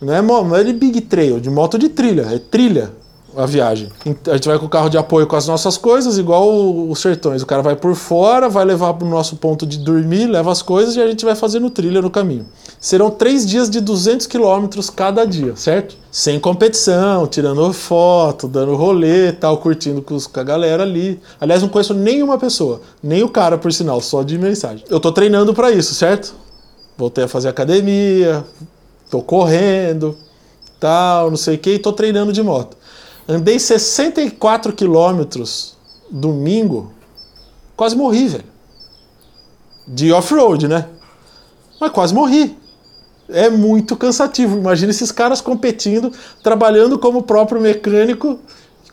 [0.02, 2.92] Não é, não é de big trail, de moto de trilha, é trilha
[3.38, 3.90] a viagem.
[4.28, 7.42] A gente vai com o carro de apoio com as nossas coisas, igual os sertões.
[7.42, 10.62] O cara vai por fora, vai levar para o nosso ponto de dormir, leva as
[10.62, 12.46] coisas e a gente vai fazendo trilha no caminho.
[12.80, 15.96] Serão três dias de 200 quilômetros cada dia, certo?
[16.12, 21.20] Sem competição, tirando foto, dando rolê tal, curtindo com, a galera ali.
[21.40, 24.86] Aliás, não conheço nenhuma pessoa, nem o cara, por sinal, só de mensagem.
[24.90, 26.34] Eu tô treinando para isso, certo?
[26.98, 28.46] Voltei a fazer academia,
[29.10, 30.18] tô correndo,
[30.80, 32.78] tal, não sei o que, e tô treinando de moto.
[33.28, 35.76] Andei 64 quilômetros
[36.12, 36.92] domingo,
[37.76, 38.44] quase morri, velho.
[39.88, 40.86] De off-road, né?
[41.80, 42.58] Mas quase morri.
[43.28, 44.58] É muito cansativo.
[44.58, 46.12] Imagina esses caras competindo,
[46.44, 48.40] trabalhando como próprio mecânico,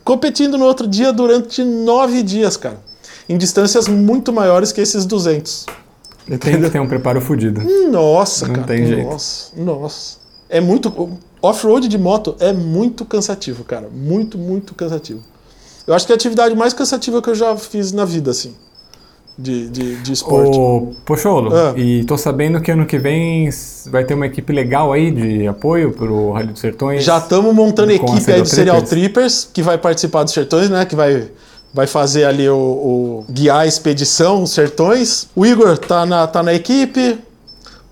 [0.03, 2.81] competindo no outro dia durante nove dias, cara.
[3.29, 5.65] Em distâncias muito maiores que esses 200.
[6.39, 7.61] Tem que ter um preparo fodido.
[7.89, 8.67] Nossa, Não cara.
[8.67, 9.03] tem jeito.
[9.09, 10.17] Nossa, nossa.
[10.49, 10.91] É muito
[11.43, 13.89] Off-road de moto é muito cansativo, cara.
[13.93, 15.19] Muito, muito cansativo.
[15.85, 18.55] Eu acho que é a atividade mais cansativa que eu já fiz na vida, assim.
[19.37, 20.57] De, de, de esporte.
[20.57, 21.73] Ô, Pocholo, ah.
[21.75, 23.49] e tô sabendo que ano que vem
[23.87, 27.03] vai ter uma equipe legal aí de apoio pro Rally dos Sertões.
[27.03, 30.85] Já estamos montando a equipe aí do Serial Trippers, que vai participar dos Sertões, né?
[30.85, 31.29] Que vai,
[31.73, 35.27] vai fazer ali o, o guiar a expedição, os Sertões.
[35.35, 37.19] O Igor tá na, tá na equipe.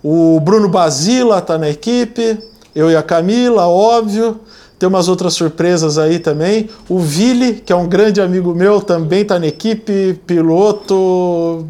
[0.01, 4.39] O Bruno Basila tá na equipe eu e a Camila, óbvio.
[4.79, 6.69] Tem umas outras surpresas aí também.
[6.89, 11.67] O Vili, que é um grande amigo meu, também está na equipe, piloto,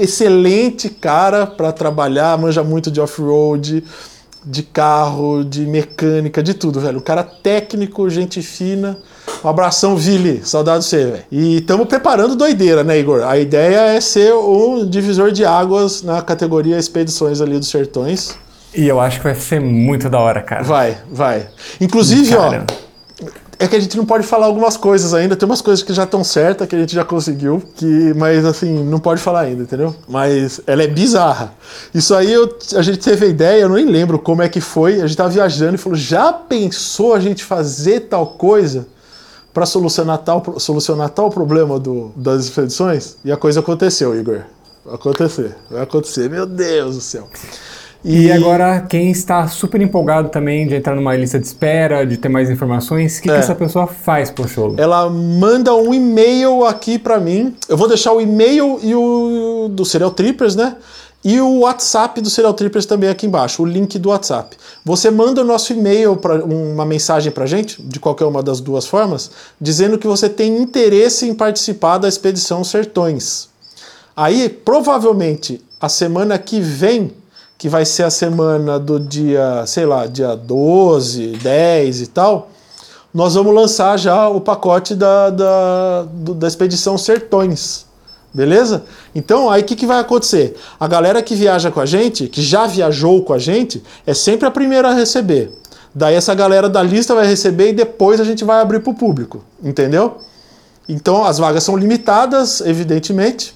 [0.00, 3.84] excelente cara para trabalhar, manja muito de off-road.
[4.44, 6.98] de carro, de mecânica, de tudo, velho.
[6.98, 8.98] O cara técnico, gente fina.
[9.44, 10.40] Um abração, Vili.
[10.44, 11.24] Saudade de você, velho.
[11.30, 13.22] E estamos preparando doideira, né, Igor?
[13.22, 18.36] A ideia é ser um divisor de águas na categoria Expedições ali dos Sertões.
[18.74, 20.62] E eu acho que vai ser muito da hora, cara.
[20.62, 21.48] Vai, vai.
[21.80, 22.64] Inclusive, cara.
[22.68, 22.92] ó
[23.62, 25.36] é que a gente não pode falar algumas coisas ainda.
[25.36, 28.82] Tem umas coisas que já estão certas, que a gente já conseguiu, que, mas assim,
[28.84, 29.94] não pode falar ainda, entendeu?
[30.08, 31.54] Mas ela é bizarra.
[31.94, 35.00] Isso aí eu, a gente teve a ideia, eu nem lembro como é que foi.
[35.00, 38.86] A gente tava viajando e falou: já pensou a gente fazer tal coisa?
[39.52, 43.18] para solucionar tal, solucionar tal problema do, das expedições?
[43.22, 44.40] E a coisa aconteceu, Igor.
[44.82, 46.30] Vai acontecer, vai acontecer.
[46.30, 47.28] Meu Deus do céu.
[48.04, 52.16] E, e, agora, quem está super empolgado também de entrar numa lista de espera, de
[52.16, 53.34] ter mais informações, o que, é.
[53.34, 54.74] que essa pessoa faz, Pocholo?
[54.76, 57.54] Ela manda um e-mail aqui para mim.
[57.68, 60.76] Eu vou deixar o e-mail e o do Serial Trippers, né?
[61.24, 64.56] E o WhatsApp do Serial Trippers também aqui embaixo, o link do WhatsApp.
[64.84, 68.86] Você manda o nosso e-mail para uma mensagem para gente, de qualquer uma das duas
[68.86, 73.48] formas, dizendo que você tem interesse em participar da expedição Sertões.
[74.16, 77.12] Aí, provavelmente, a semana que vem
[77.62, 82.50] que vai ser a semana do dia, sei lá, dia 12, 10 e tal,
[83.14, 87.86] nós vamos lançar já o pacote da, da, da expedição Sertões.
[88.34, 88.82] Beleza?
[89.14, 90.56] Então, aí o que, que vai acontecer?
[90.80, 94.48] A galera que viaja com a gente, que já viajou com a gente, é sempre
[94.48, 95.56] a primeira a receber.
[95.94, 98.94] Daí essa galera da lista vai receber e depois a gente vai abrir para o
[98.94, 99.44] público.
[99.62, 100.16] Entendeu?
[100.88, 103.54] Então as vagas são limitadas, evidentemente.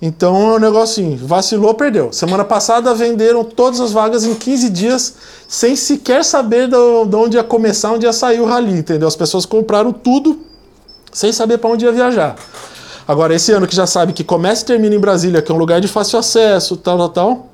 [0.00, 2.12] Então é um negócio assim, vacilou, perdeu.
[2.12, 5.14] Semana passada venderam todas as vagas em 15 dias,
[5.48, 6.76] sem sequer saber de
[7.16, 9.08] onde ia começar, onde ia sair o rally, entendeu?
[9.08, 10.38] As pessoas compraram tudo
[11.12, 12.36] sem saber para onde ia viajar.
[13.08, 15.58] Agora, esse ano que já sabe que começa e termina em Brasília, que é um
[15.58, 17.46] lugar de fácil acesso, tal, tal, tal,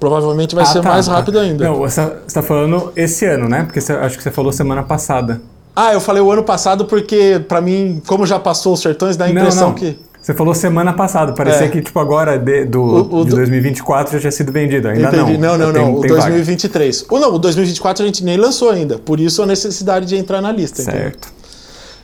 [0.00, 1.12] provavelmente vai ah, ser tá, mais tá.
[1.12, 1.64] rápido ainda.
[1.64, 3.64] Não, você está falando esse ano, né?
[3.64, 5.40] Porque você, acho que você falou semana passada.
[5.76, 9.26] Ah, eu falei o ano passado porque, para mim, como já passou os sertões, dá
[9.26, 9.74] a impressão não, não.
[9.74, 9.98] que.
[10.28, 11.68] Você falou semana passada, parecia é.
[11.70, 15.38] que tipo agora de, do, o, o, de 2024 já tinha sido vendido, ainda entendi.
[15.38, 15.56] não.
[15.56, 17.06] Não, não, tem, não, o 2023.
[17.08, 20.42] Ou não, o 2024 a gente nem lançou ainda, por isso a necessidade de entrar
[20.42, 20.82] na lista.
[20.82, 21.28] Certo.
[21.28, 21.38] Entendeu?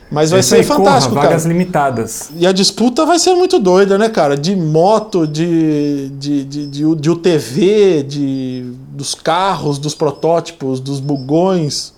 [0.09, 2.31] Mas vai ser fantástico, corra, vagas limitadas.
[2.35, 4.35] E a disputa vai ser muito doida, né, cara?
[4.35, 11.93] De moto, de, de, de, de, de UTV, de, dos carros, dos protótipos, dos bugões.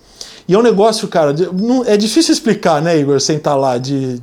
[0.46, 3.78] E é um negócio, cara, de, não, é difícil explicar, né, Igor, sem estar lá,
[3.78, 4.22] de,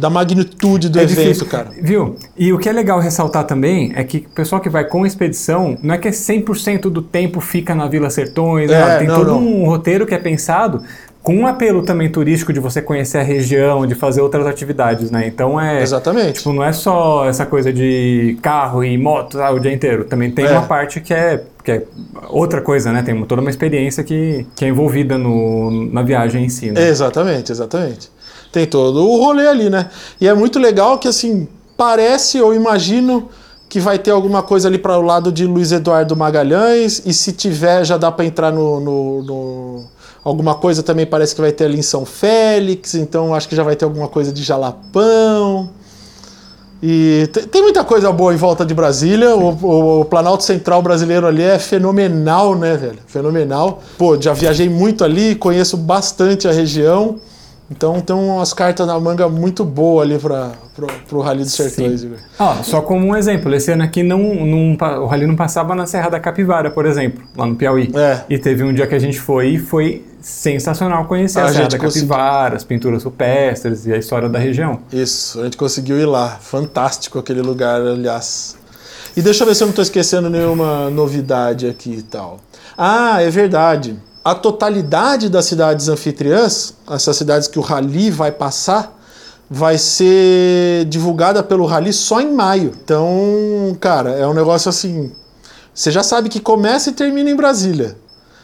[0.00, 1.46] da magnitude do é evento, difícil.
[1.46, 1.68] cara.
[1.80, 2.16] Viu?
[2.36, 5.76] E o que é legal ressaltar também é que o pessoal que vai com expedição
[5.82, 8.98] não é que 100% do tempo fica na Vila Sertões, é, né?
[8.98, 9.46] tem não, todo não.
[9.46, 10.82] um roteiro que é pensado
[11.22, 15.26] com um apelo também turístico de você conhecer a região, de fazer outras atividades, né?
[15.26, 15.82] Então é.
[15.82, 16.38] Exatamente.
[16.38, 20.04] Tipo, não é só essa coisa de carro e moto ah, o dia inteiro.
[20.04, 20.50] Também tem é.
[20.50, 21.82] uma parte que é, que é
[22.30, 23.02] outra coisa, né?
[23.02, 26.70] Tem toda uma experiência que, que é envolvida no, na viagem em si.
[26.70, 26.88] Né?
[26.88, 28.08] Exatamente, exatamente.
[28.52, 29.90] Tem todo o rolê ali, né?
[30.20, 33.28] E é muito legal que, assim, parece ou imagino
[33.68, 37.32] que vai ter alguma coisa ali para o lado de Luiz Eduardo Magalhães, e se
[37.32, 39.84] tiver, já dá para entrar no, no, no,
[40.24, 43.62] Alguma coisa também parece que vai ter ali em São Félix, então acho que já
[43.62, 45.70] vai ter alguma coisa de Jalapão.
[46.82, 49.36] E tem, muita coisa boa em volta de Brasília.
[49.36, 52.98] O, o, o, Planalto Central brasileiro ali é fenomenal, né, velho?
[53.06, 53.82] Fenomenal.
[53.96, 57.16] Pô, já viajei muito ali, conheço bastante a região.
[57.70, 60.52] Então tem umas cartas na manga muito boa ali para
[61.12, 62.04] o Rally dos Sertões.
[62.36, 65.86] Ah, só como um exemplo, esse ano aqui não, não, o Rally não passava na
[65.86, 67.92] Serra da Capivara, por exemplo, lá no Piauí.
[67.94, 68.22] É.
[68.28, 71.68] E teve um dia que a gente foi e foi sensacional conhecer a, a Serra
[71.68, 74.80] da Capivara, as pinturas rupestres e a história da região.
[74.92, 76.28] Isso, a gente conseguiu ir lá.
[76.40, 78.56] Fantástico aquele lugar, aliás.
[79.16, 82.40] E deixa eu ver se eu não estou esquecendo nenhuma novidade aqui e tal.
[82.76, 88.98] Ah, é verdade a totalidade das cidades anfitriãs, essas cidades que o Rally vai passar,
[89.50, 92.72] vai ser divulgada pelo Rally só em maio.
[92.84, 95.10] Então, cara, é um negócio assim.
[95.74, 97.96] Você já sabe que começa e termina em Brasília.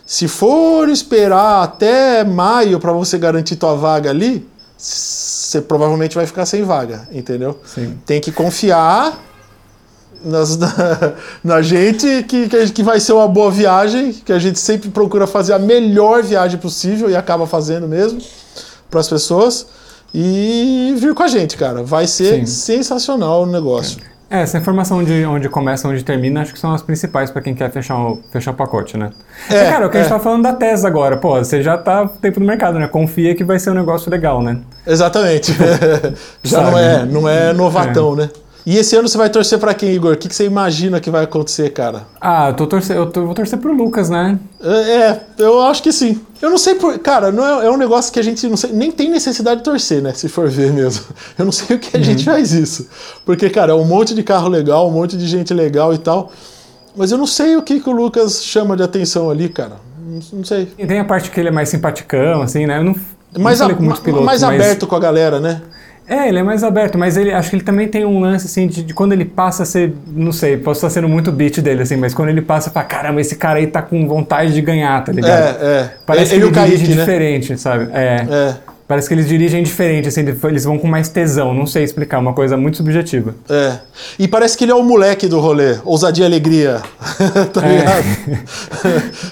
[0.05, 6.47] Se for esperar até maio para você garantir tua vaga ali, você provavelmente vai ficar
[6.47, 7.59] sem vaga, entendeu?
[7.65, 7.99] Sim.
[8.07, 9.21] Tem que confiar
[10.27, 11.13] nas, na,
[11.43, 15.27] na, gente que, que, que, vai ser uma boa viagem, que a gente sempre procura
[15.27, 18.21] fazer a melhor viagem possível e acaba fazendo mesmo
[18.91, 19.67] para as pessoas.
[20.13, 21.83] E vir com a gente, cara.
[21.83, 22.47] Vai ser Sim.
[22.47, 23.99] sensacional o negócio.
[24.29, 27.55] É, essa informação de onde começa, onde termina, acho que são as principais para quem
[27.55, 29.11] quer fechar o, fechar o pacote, né?
[29.49, 30.01] É, cara, o que é.
[30.01, 32.89] a gente tá falando da tese agora, pô, você já tá tempo no mercado, né?
[32.89, 34.59] Confia que vai ser um negócio legal, né?
[34.85, 35.53] Exatamente.
[36.43, 38.17] já Sabe, não é, não é novatão, é.
[38.23, 38.31] né?
[38.67, 40.15] E esse ano você vai torcer pra quem, Igor?
[40.15, 42.03] O que, que você imagina que vai acontecer, cara?
[42.21, 44.37] Ah, eu, tô torcer, eu, tô, eu vou torcer pro Lucas, né?
[44.61, 46.21] É, é, eu acho que sim.
[46.43, 46.99] Eu não sei por.
[46.99, 49.65] Cara, não é, é um negócio que a gente não sei, nem tem necessidade de
[49.65, 50.13] torcer, né?
[50.13, 51.05] Se for ver mesmo.
[51.39, 52.89] Eu não sei o que a gente faz isso.
[53.25, 56.33] Porque, cara, é um monte de carro legal, um monte de gente legal e tal.
[56.97, 59.77] Mas eu não sei o que, que o Lucas chama de atenção ali, cara.
[60.05, 60.73] Não, não sei.
[60.79, 62.79] E tem a parte que ele é mais simpaticão, assim, né?
[62.79, 62.97] Eu não,
[63.39, 65.61] Mais, não a- pilotos, mais mas- aberto com a galera, né?
[66.09, 68.69] É, ele é mais aberto, mas ele acho que ele também tem um lance assim
[68.69, 71.83] de, de quando ele passa a ser, não sei, posso estar sendo muito beat dele
[71.83, 75.03] assim, mas quando ele passa, fala, caramba, esse cara aí tá com vontade de ganhar,
[75.03, 75.61] tá ligado?
[75.61, 75.91] É, é.
[76.07, 77.01] Parece ele que ele dirige Kaique, né?
[77.01, 77.89] diferente, sabe?
[77.93, 78.27] É.
[78.31, 78.76] É.
[78.89, 82.33] Parece que eles dirigem diferente, assim, eles vão com mais tesão, não sei explicar, uma
[82.33, 83.35] coisa muito subjetiva.
[83.49, 83.79] É.
[84.17, 85.77] E parece que ele é o moleque do rolê.
[85.85, 86.81] Ousadia e alegria.
[87.53, 87.79] tá É.
[87.79, 88.07] ligado?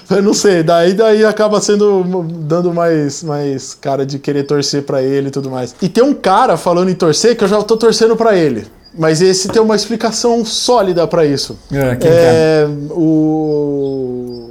[0.09, 0.61] Eu não sei.
[0.61, 2.03] Daí, daí acaba sendo.
[2.41, 5.73] dando mais, mais cara de querer torcer pra ele e tudo mais.
[5.81, 8.67] E tem um cara falando em torcer que eu já tô torcendo pra ele.
[8.97, 11.57] Mas esse tem uma explicação sólida pra isso.
[11.71, 12.67] É, quem que é?
[12.91, 14.49] o.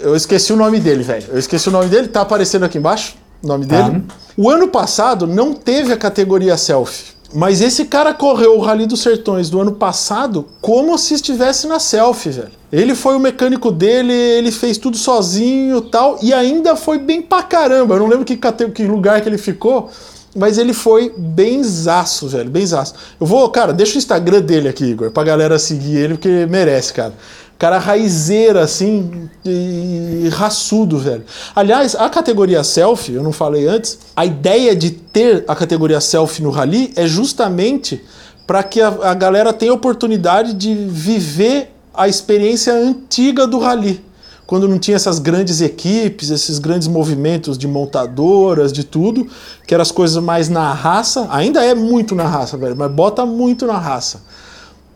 [0.00, 1.24] Eu esqueci o nome dele, velho.
[1.32, 4.02] Eu esqueci o nome dele, tá aparecendo aqui embaixo o nome dele.
[4.36, 7.20] O ano passado não teve a categoria selfie.
[7.32, 11.78] Mas esse cara correu o Rally dos Sertões do ano passado como se estivesse na
[11.78, 12.50] selfie, velho.
[12.72, 17.22] Ele foi o mecânico dele, ele fez tudo sozinho e tal, e ainda foi bem
[17.22, 17.94] pra caramba.
[17.94, 19.90] Eu não lembro que, que lugar que ele ficou,
[20.36, 22.94] mas ele foi benzaço, velho, benzaço.
[23.20, 26.92] Eu vou, cara, deixa o Instagram dele aqui, Igor, pra galera seguir ele, porque merece,
[26.92, 27.12] cara.
[27.60, 31.22] Cara raizeira, assim, e raçudo, velho.
[31.54, 36.42] Aliás, a categoria selfie, eu não falei antes, a ideia de ter a categoria selfie
[36.42, 38.02] no rally é justamente
[38.46, 44.02] para que a, a galera tenha oportunidade de viver a experiência antiga do rally.
[44.46, 49.28] Quando não tinha essas grandes equipes, esses grandes movimentos de montadoras, de tudo,
[49.66, 53.26] que eram as coisas mais na raça, ainda é muito na raça, velho, mas bota
[53.26, 54.22] muito na raça.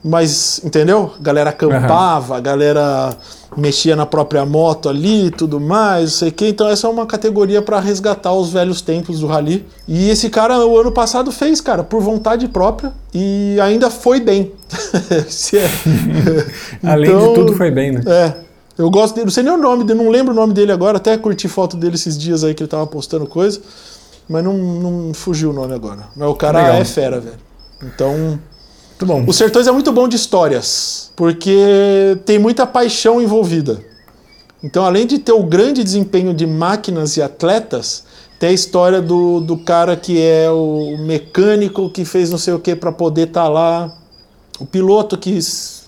[0.04, 1.12] Mas, entendeu?
[1.18, 3.16] A galera acampava, a galera
[3.56, 6.48] mexia na própria moto ali e tudo mais, não sei o que.
[6.48, 9.64] Então, essa é uma categoria para resgatar os velhos tempos do rally.
[9.88, 14.52] E esse cara, o ano passado, fez, cara, por vontade própria e ainda foi bem.
[15.54, 18.02] É- Além Então, de tudo, foi bem, né?
[18.06, 18.34] É.
[18.76, 20.96] Eu gosto dele, não sei nem o nome dele, não lembro o nome dele agora,
[20.98, 23.60] até curti foto dele esses dias aí que ele tava postando coisa,
[24.28, 26.08] mas não, não fugiu o nome agora.
[26.16, 26.74] Mas o cara Legal.
[26.76, 27.36] é fera, velho.
[27.82, 28.36] Então,
[29.04, 29.30] Muito bom.
[29.30, 33.80] o Sertões é muito bom de histórias, porque tem muita paixão envolvida.
[34.62, 38.04] Então, além de ter o grande desempenho de máquinas e atletas,
[38.38, 42.58] tem a história do, do cara que é o mecânico que fez não sei o
[42.58, 43.94] que para poder estar lá,
[44.58, 45.38] o piloto que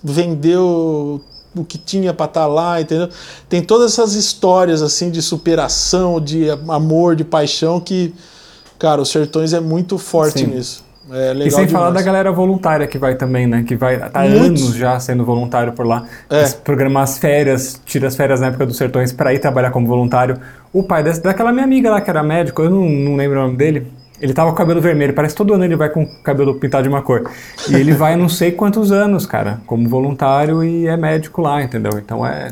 [0.03, 1.21] vendeu
[1.55, 3.09] o que tinha para estar lá, entendeu?
[3.49, 8.13] Tem todas essas histórias assim de superação, de amor, de paixão que,
[8.77, 10.47] cara, o Sertões é muito forte Sim.
[10.47, 10.86] nisso.
[11.11, 12.05] É legal E sem falar da demais.
[12.05, 13.63] galera voluntária que vai também, né?
[13.63, 16.05] Que vai tá anos já sendo voluntário por lá.
[16.29, 16.45] É.
[16.63, 20.37] Programar as férias, tira as férias na época dos sertões para ir trabalhar como voluntário.
[20.73, 23.43] O pai dessa, daquela minha amiga lá que era médico, eu não, não lembro o
[23.43, 23.87] nome dele.
[24.19, 26.55] Ele tava com o cabelo vermelho, parece que todo ano ele vai com o cabelo
[26.55, 27.29] pintado de uma cor.
[27.69, 31.91] E ele vai não sei quantos anos, cara, como voluntário e é médico lá, entendeu?
[31.99, 32.47] Então é,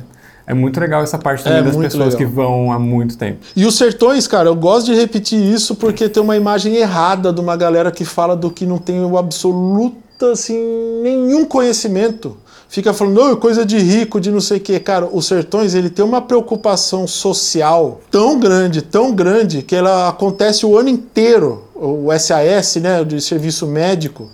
[0.47, 2.17] é muito legal essa parte também É das pessoas legal.
[2.17, 3.39] que vão há muito tempo.
[3.55, 7.41] E os sertões, cara, eu gosto de repetir isso porque tem uma imagem errada de
[7.41, 10.57] uma galera que fala do que não tem o absoluto, assim,
[11.01, 12.37] nenhum conhecimento.
[12.67, 14.79] Fica falando, não, é coisa de rico, de não sei o quê.
[14.79, 20.65] Cara, os sertões, ele tem uma preocupação social tão grande, tão grande, que ela acontece
[20.65, 21.63] o ano inteiro.
[21.75, 24.29] O SAS, né, de serviço médico,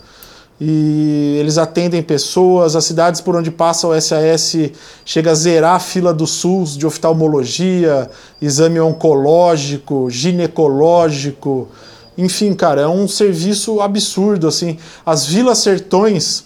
[0.64, 4.56] e eles atendem pessoas, as cidades por onde passa o SAS
[5.04, 8.08] chega a zerar a fila do SUS de oftalmologia,
[8.40, 11.68] exame oncológico, ginecológico,
[12.16, 14.78] enfim, cara, é um serviço absurdo, assim.
[15.04, 16.44] As vilas sertões,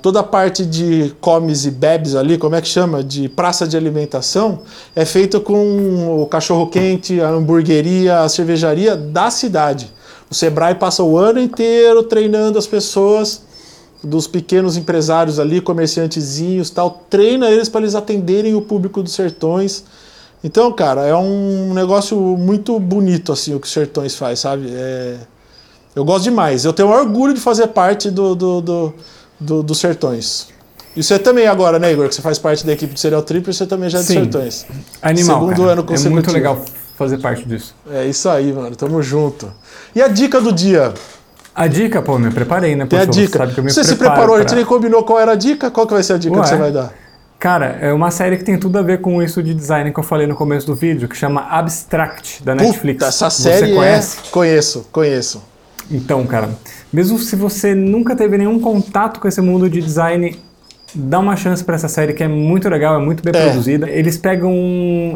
[0.00, 3.02] toda a parte de comes e bebes ali, como é que chama?
[3.02, 4.60] De praça de alimentação,
[4.94, 9.92] é feita com o cachorro-quente, a hamburgueria, a cervejaria da cidade.
[10.32, 13.42] O Sebrae passa o ano inteiro treinando as pessoas
[14.02, 19.84] dos pequenos empresários ali, comerciantezinhos, tal, treina eles para eles atenderem o público dos sertões.
[20.42, 24.68] Então, cara, é um negócio muito bonito assim o que os sertões faz, sabe?
[24.72, 25.18] É...
[25.94, 26.64] Eu gosto demais.
[26.64, 28.94] Eu tenho orgulho de fazer parte do, do, do,
[29.38, 30.46] do- dos sertões.
[30.96, 32.08] E você também agora, né, Igor?
[32.08, 34.14] Que você faz parte da equipe do Serial Tripper, você também já é Sim.
[34.14, 34.64] sertões.
[35.02, 35.72] Animal, Segundo cara.
[35.72, 36.14] ano É consecutivo.
[36.14, 36.58] muito legal
[36.96, 37.74] fazer parte disso.
[37.90, 38.74] É isso aí, mano.
[38.76, 39.52] Tamo junto.
[39.94, 40.92] E a dica do dia?
[41.54, 42.86] A dica, pô, me preparei, né?
[42.86, 43.38] Tem a dica.
[43.38, 45.32] Sabe que eu me você se preparo preparou, a pra- gente nem combinou qual era
[45.32, 45.70] a dica?
[45.70, 46.42] Qual que vai ser a dica Ué.
[46.42, 46.92] que você vai dar?
[47.38, 50.04] Cara, é uma série que tem tudo a ver com isso de design que eu
[50.04, 52.98] falei no começo do vídeo, que chama Abstract, da Netflix.
[52.98, 54.18] Puta, essa Você série conhece?
[54.24, 54.30] é.
[54.30, 55.42] Conheço, conheço.
[55.90, 56.48] Então, cara,
[56.92, 60.38] mesmo se você nunca teve nenhum contato com esse mundo de design,
[60.94, 63.44] dá uma chance para essa série que é muito legal, é muito bem é.
[63.44, 63.88] produzida.
[63.88, 64.52] Eles pegam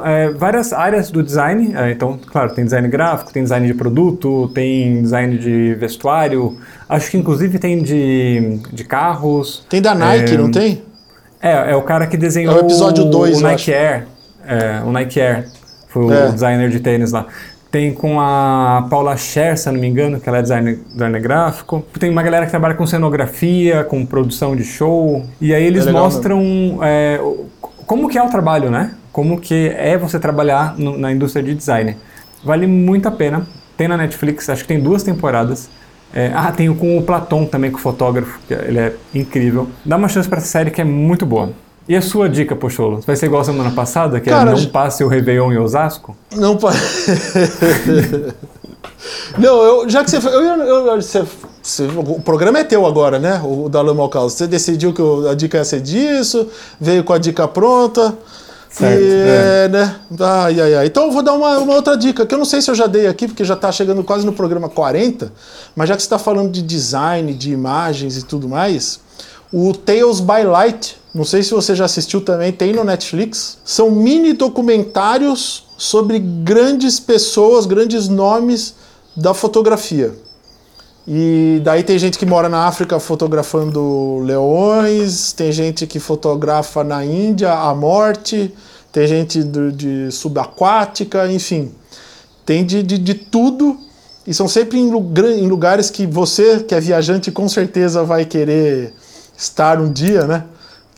[0.05, 4.51] é, várias áreas do design, é, então, claro, tem design gráfico, tem design de produto,
[4.55, 6.57] tem design de vestuário,
[6.89, 9.66] acho que inclusive tem de, de carros.
[9.68, 10.83] Tem da Nike, é, não tem?
[11.41, 14.07] É, é o cara que desenhou é o, episódio dois, o Nike Air.
[14.47, 15.49] É, o Nike Air.
[15.89, 16.31] Foi o é.
[16.31, 17.27] designer de tênis lá.
[17.77, 21.85] Tem com a Paula Scher, se não me engano, que ela é designer, designer gráfico.
[22.01, 25.27] Tem uma galera que trabalha com cenografia, com produção de show.
[25.39, 27.20] E aí eles é mostram é,
[27.85, 28.95] como que é o trabalho, né?
[29.12, 31.99] Como que é você trabalhar no, na indústria de design.
[32.43, 33.47] Vale muito a pena.
[33.77, 35.68] Tem na Netflix, acho que tem duas temporadas.
[36.14, 39.68] É, ah, tem com o Platon também, com o fotógrafo, que ele é incrível.
[39.85, 41.53] Dá uma chance para essa série que é muito boa.
[41.89, 43.01] E a sua dica, Pocholo?
[43.07, 46.16] Vai ser igual a semana passada, que Cara, é não passe o Réveillon em Osasco?
[46.34, 47.12] Não passe.
[49.39, 51.24] não, eu, já que você, eu, eu, você,
[51.62, 53.41] você, O programa é teu agora, né?
[53.45, 54.32] O da Lama Caos.
[54.32, 56.49] Você decidiu que a dica ia ser disso,
[56.80, 58.18] veio com a dica pronta.
[58.68, 59.68] Certo, e, é.
[59.68, 59.97] né?
[60.20, 60.87] Ai, ai, ai.
[60.87, 62.89] Então eu vou dar uma, uma, outra dica, que eu não sei se eu já
[62.89, 65.32] dei aqui, porque já está chegando quase no programa 40,
[65.74, 69.01] mas já que você está falando de design, de imagens e tudo mais,
[69.53, 73.57] o Tales by Light não sei se você já assistiu também, tem no Netflix.
[73.64, 78.75] São mini documentários sobre grandes pessoas, grandes nomes
[79.17, 80.12] da fotografia.
[81.09, 87.03] E daí tem gente que mora na África fotografando leões, tem gente que fotografa na
[87.03, 88.53] Índia a morte,
[88.93, 91.73] tem gente de, de subaquática, enfim.
[92.45, 93.79] Tem de, de, de, tudo.
[94.27, 98.93] E são sempre em, em lugares que você, que é viajante, com certeza vai querer
[99.35, 100.45] estar um dia, né?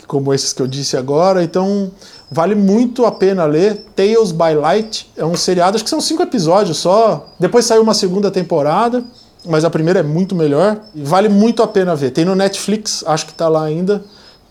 [0.09, 1.45] Como esses que eu disse agora.
[1.45, 1.93] Então,
[2.29, 3.85] vale muito a pena ler.
[3.95, 7.29] Tales by Light é um seriado, acho que são cinco episódios só.
[7.39, 9.05] Depois saiu uma segunda temporada,
[9.47, 10.81] mas a primeira é muito melhor.
[10.95, 12.11] E vale muito a pena ver.
[12.11, 14.03] Tem no Netflix, acho que está lá ainda.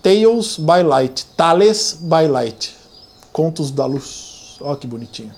[0.01, 1.25] Tales by Light.
[1.35, 2.75] Tales by Light.
[3.33, 4.57] Contos da Luz.
[4.61, 5.31] Ó, que bonitinho.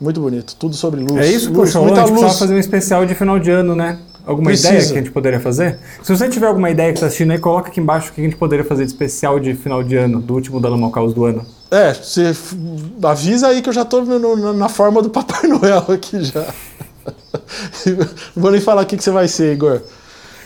[0.00, 0.54] Muito bonito.
[0.56, 1.16] Tudo sobre luz.
[1.16, 2.38] É isso, luz, poxa, muita a gente luz.
[2.38, 3.98] fazer um especial de final de ano, né?
[4.28, 4.74] Alguma Precisa.
[4.74, 5.78] ideia que a gente poderia fazer?
[6.02, 8.24] Se você tiver alguma ideia que está assistindo aí, coloca aqui embaixo o que a
[8.24, 11.46] gente poderia fazer de especial de final de ano, do último Dano Caos do ano.
[11.70, 12.36] É, você
[13.02, 14.04] avisa aí que eu já estou
[14.52, 16.44] na forma do Papai Noel aqui já.
[18.36, 19.80] Não vou nem falar o que, que você vai ser, Igor.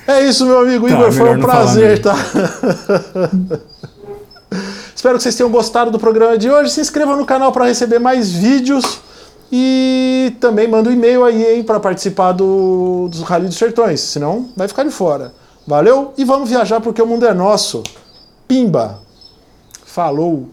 [0.07, 2.15] É isso, meu amigo tá, Igor, foi um prazer, tá?
[4.95, 6.71] Espero que vocês tenham gostado do programa de hoje.
[6.71, 9.01] Se inscreva no canal para receber mais vídeos.
[9.55, 14.67] E também manda um e-mail aí para participar do, dos Rally dos Sertões, senão vai
[14.67, 15.35] ficar de fora.
[15.67, 16.15] Valeu?
[16.17, 17.83] E vamos viajar porque o mundo é nosso.
[18.49, 19.01] Pimba!
[19.85, 20.49] Falou!